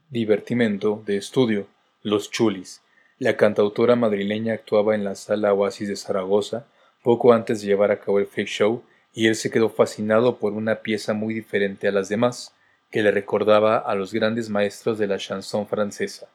divertimento 0.09 1.03
de 1.05 1.17
estudio, 1.17 1.67
Los 2.01 2.29
Chulis. 2.31 2.81
La 3.17 3.35
cantautora 3.35 3.95
madrileña 3.95 4.53
actuaba 4.53 4.95
en 4.95 5.03
la 5.03 5.15
sala 5.15 5.53
Oasis 5.53 5.87
de 5.87 5.95
Zaragoza 5.95 6.67
poco 7.03 7.33
antes 7.33 7.61
de 7.61 7.67
llevar 7.67 7.91
a 7.91 7.99
cabo 7.99 8.19
el 8.19 8.27
fake 8.27 8.47
show 8.47 8.83
y 9.13 9.27
él 9.27 9.35
se 9.35 9.51
quedó 9.51 9.69
fascinado 9.69 10.37
por 10.37 10.53
una 10.53 10.81
pieza 10.81 11.13
muy 11.13 11.33
diferente 11.33 11.87
a 11.87 11.91
las 11.91 12.09
demás, 12.09 12.53
que 12.91 13.03
le 13.03 13.11
recordaba 13.11 13.77
a 13.77 13.95
los 13.95 14.13
grandes 14.13 14.49
maestros 14.49 14.97
de 14.97 15.07
la 15.07 15.17
chanson 15.17 15.67
francesa. 15.67 16.27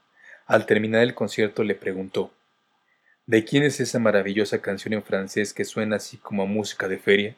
Al 0.47 0.67
terminar 0.67 1.03
el 1.03 1.15
concierto 1.15 1.65
le 1.65 1.75
preguntó 1.75 2.33
¿De 3.27 3.45
quién 3.45 3.63
es 3.63 3.81
esa 3.81 3.99
maravillosa 3.99 4.61
canción 4.61 4.93
en 4.93 5.03
francés 5.03 5.55
que 5.55 5.65
suena 5.65 5.97
así 5.97 6.19
como 6.19 6.43
a 6.43 6.47
música 6.47 6.89
de 6.89 6.99
feria? 6.99 7.37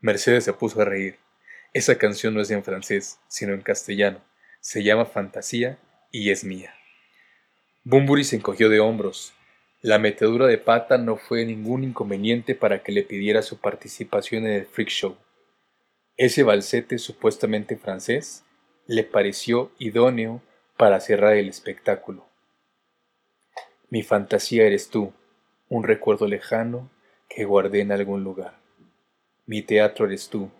Mercedes 0.00 0.44
se 0.44 0.54
puso 0.54 0.80
a 0.80 0.86
reír. 0.86 1.18
Esa 1.74 1.98
canción 1.98 2.32
no 2.32 2.40
es 2.40 2.50
en 2.50 2.64
francés, 2.64 3.18
sino 3.28 3.52
en 3.52 3.60
castellano. 3.60 4.22
Se 4.60 4.82
llama 4.82 5.04
Fantasía 5.04 5.78
y 6.10 6.30
es 6.30 6.44
mía. 6.44 6.74
Bumburi 7.84 8.24
se 8.24 8.36
encogió 8.36 8.70
de 8.70 8.80
hombros. 8.80 9.34
La 9.80 10.00
metedura 10.00 10.46
de 10.48 10.58
pata 10.58 10.98
no 10.98 11.16
fue 11.16 11.44
ningún 11.44 11.84
inconveniente 11.84 12.56
para 12.56 12.82
que 12.82 12.90
le 12.90 13.04
pidiera 13.04 13.42
su 13.42 13.58
participación 13.58 14.44
en 14.46 14.52
el 14.54 14.66
freak 14.66 14.88
show. 14.88 15.16
Ese 16.16 16.42
balsete 16.42 16.98
supuestamente 16.98 17.76
francés 17.76 18.44
le 18.88 19.04
pareció 19.04 19.70
idóneo 19.78 20.42
para 20.76 20.98
cerrar 20.98 21.34
el 21.34 21.48
espectáculo. 21.48 22.26
Mi 23.88 24.02
fantasía 24.02 24.64
eres 24.64 24.90
tú, 24.90 25.12
un 25.68 25.84
recuerdo 25.84 26.26
lejano 26.26 26.90
que 27.28 27.44
guardé 27.44 27.80
en 27.80 27.92
algún 27.92 28.24
lugar. 28.24 28.58
Mi 29.46 29.62
teatro 29.62 30.06
eres 30.06 30.28
tú, 30.28 30.50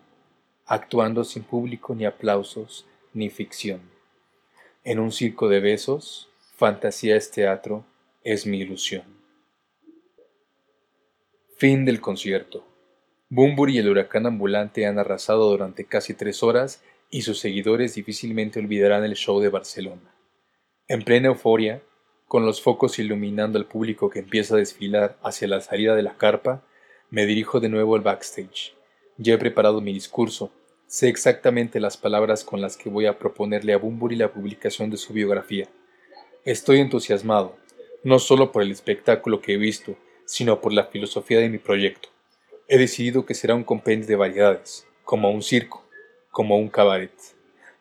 actuando 0.65 1.25
sin 1.25 1.43
público 1.43 1.93
ni 1.95 2.05
aplausos 2.05 2.87
ni 3.13 3.31
ficción. 3.31 3.81
En 4.85 5.01
un 5.01 5.11
circo 5.11 5.49
de 5.49 5.59
besos, 5.59 6.29
fantasía 6.55 7.17
es 7.17 7.33
teatro, 7.33 7.85
es 8.23 8.47
mi 8.47 8.59
ilusión. 8.61 9.05
Fin 11.57 11.85
del 11.85 12.01
concierto. 12.01 12.65
Bumbur 13.29 13.71
y 13.71 13.79
el 13.79 13.89
huracán 13.89 14.27
ambulante 14.27 14.87
han 14.87 14.99
arrasado 14.99 15.51
durante 15.51 15.85
casi 15.85 16.15
tres 16.15 16.43
horas 16.43 16.83
y 17.11 17.23
sus 17.23 17.39
seguidores 17.39 17.95
difícilmente 17.95 18.59
olvidarán 18.59 19.05
el 19.05 19.15
show 19.15 19.41
de 19.41 19.49
Barcelona. 19.49 20.15
En 20.89 21.03
plena 21.03 21.29
euforia, 21.29 21.83
con 22.27 22.45
los 22.45 22.61
focos 22.61 22.99
iluminando 22.99 23.59
al 23.59 23.67
público 23.67 24.11
que 24.11 24.21
empieza 24.21 24.55
a 24.55 24.59
desfilar 24.59 25.19
hacia 25.23 25.49
la 25.49 25.61
salida 25.61 25.95
de 25.95 26.03
la 26.03 26.17
carpa, 26.17 26.63
me 27.11 27.27
dirijo 27.27 27.61
de 27.61 27.69
nuevo 27.69 27.95
al 27.95 28.03
backstage. 28.03 28.75
Ya 29.17 29.35
he 29.35 29.39
preparado 29.39 29.81
mi 29.81 29.93
discurso, 29.93 30.53
sé 30.87 31.09
exactamente 31.09 31.81
las 31.81 31.97
palabras 31.97 32.45
con 32.45 32.61
las 32.61 32.77
que 32.77 32.91
voy 32.91 33.07
a 33.07 33.19
proponerle 33.19 33.73
a 33.73 33.79
Bumburi 33.79 34.17
la 34.17 34.33
publicación 34.33 34.91
de 34.91 34.97
su 34.97 35.13
biografía. 35.13 35.69
Estoy 36.45 36.81
entusiasmado, 36.81 37.57
no 38.05 38.19
solo 38.19 38.53
por 38.53 38.63
el 38.63 38.71
espectáculo 38.71 39.41
que 39.41 39.55
he 39.55 39.57
visto, 39.57 39.97
sino 40.25 40.61
por 40.61 40.73
la 40.73 40.85
filosofía 40.85 41.41
de 41.41 41.49
mi 41.49 41.59
proyecto. 41.59 42.09
He 42.69 42.79
decidido 42.79 43.25
que 43.25 43.35
será 43.35 43.55
un 43.55 43.65
compendio 43.65 44.07
de 44.07 44.17
variedades, 44.17 44.87
como 45.05 45.31
un 45.31 45.43
circo, 45.43 45.85
como 46.31 46.59
un 46.59 46.69
cabaret. 46.69 47.13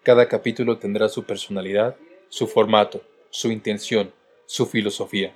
Cada 0.04 0.28
capítulo 0.28 0.78
tendrá 0.78 1.10
su 1.10 1.26
personalidad, 1.26 1.98
su 2.30 2.48
formato, 2.48 3.02
su 3.30 3.52
intención, 3.52 4.14
su 4.46 4.66
filosofía. 4.66 5.36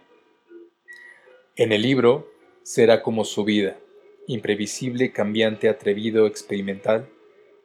En 1.58 1.74
el 1.74 1.82
libro 1.82 2.32
será 2.64 3.02
como 3.02 3.26
su 3.26 3.44
vida, 3.44 3.78
imprevisible, 4.28 5.12
cambiante, 5.12 5.68
atrevido, 5.68 6.28
experimental, 6.28 7.10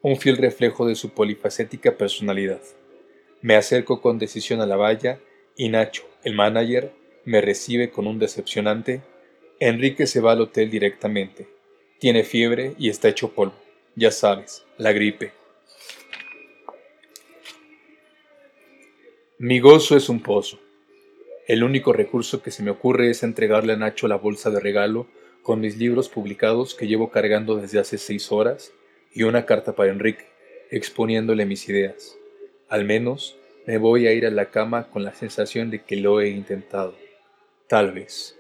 un 0.02 0.16
fiel 0.16 0.36
reflejo 0.36 0.86
de 0.86 0.96
su 0.96 1.10
polifacética 1.10 1.96
personalidad. 1.96 2.60
Me 3.40 3.54
acerco 3.54 4.00
con 4.00 4.18
decisión 4.18 4.60
a 4.60 4.66
la 4.66 4.76
valla 4.76 5.20
y 5.56 5.68
Nacho, 5.68 6.04
el 6.24 6.34
manager, 6.34 6.92
me 7.26 7.40
recibe 7.40 7.90
con 7.90 8.06
un 8.06 8.18
decepcionante. 8.18 9.02
Enrique 9.60 10.06
se 10.06 10.20
va 10.20 10.32
al 10.32 10.40
hotel 10.40 10.70
directamente. 10.70 11.48
Tiene 11.98 12.24
fiebre 12.24 12.74
y 12.78 12.88
está 12.88 13.08
hecho 13.08 13.32
polvo. 13.32 13.56
Ya 13.96 14.10
sabes, 14.10 14.64
la 14.78 14.92
gripe. 14.92 15.32
Mi 19.38 19.58
gozo 19.58 19.96
es 19.96 20.08
un 20.08 20.22
pozo. 20.22 20.60
El 21.48 21.64
único 21.64 21.92
recurso 21.92 22.42
que 22.42 22.50
se 22.50 22.62
me 22.62 22.70
ocurre 22.70 23.10
es 23.10 23.22
entregarle 23.22 23.72
a 23.72 23.76
Nacho 23.76 24.08
la 24.08 24.16
bolsa 24.16 24.50
de 24.50 24.60
regalo 24.60 25.06
con 25.42 25.60
mis 25.60 25.76
libros 25.76 26.08
publicados 26.08 26.74
que 26.74 26.86
llevo 26.86 27.10
cargando 27.10 27.56
desde 27.56 27.80
hace 27.80 27.98
seis 27.98 28.30
horas 28.30 28.72
y 29.12 29.24
una 29.24 29.46
carta 29.46 29.74
para 29.74 29.90
Enrique, 29.90 30.26
exponiéndole 30.70 31.44
mis 31.44 31.68
ideas. 31.68 32.16
Al 32.68 32.84
menos 32.84 33.36
me 33.66 33.78
voy 33.78 34.06
a 34.06 34.12
ir 34.12 34.26
a 34.26 34.30
la 34.30 34.50
cama 34.50 34.88
con 34.90 35.04
la 35.04 35.14
sensación 35.14 35.70
de 35.70 35.82
que 35.82 35.96
lo 35.96 36.20
he 36.20 36.28
intentado. 36.28 37.05
Tal 37.68 37.92
vez. 37.92 38.36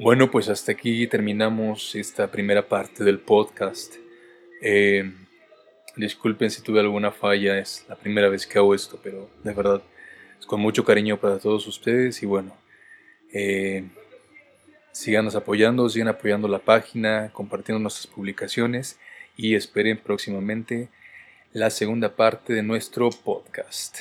Bueno, 0.00 0.30
pues 0.30 0.48
hasta 0.48 0.72
aquí 0.72 1.06
terminamos 1.06 1.94
esta 1.94 2.30
primera 2.30 2.66
parte 2.66 3.04
del 3.04 3.18
podcast. 3.18 3.94
Eh, 4.62 5.12
disculpen 5.96 6.50
si 6.50 6.62
tuve 6.62 6.80
alguna 6.80 7.10
falla, 7.10 7.58
es 7.58 7.84
la 7.88 7.96
primera 7.96 8.28
vez 8.28 8.46
que 8.46 8.58
hago 8.58 8.74
esto, 8.74 8.98
pero 9.02 9.28
de 9.42 9.52
verdad 9.52 9.82
es 10.38 10.46
con 10.46 10.60
mucho 10.60 10.84
cariño 10.84 11.18
para 11.18 11.38
todos 11.38 11.66
ustedes 11.66 12.22
y 12.22 12.26
bueno, 12.26 12.56
eh, 13.32 13.84
síganos 14.92 15.36
apoyando, 15.36 15.88
sigan 15.88 16.08
apoyando 16.08 16.48
la 16.48 16.58
página, 16.58 17.30
compartiendo 17.32 17.80
nuestras 17.80 18.06
publicaciones 18.06 18.98
y 19.36 19.54
esperen 19.54 19.98
próximamente 19.98 20.88
la 21.54 21.70
segunda 21.70 22.16
parte 22.16 22.52
de 22.52 22.64
nuestro 22.64 23.10
podcast. 23.10 23.98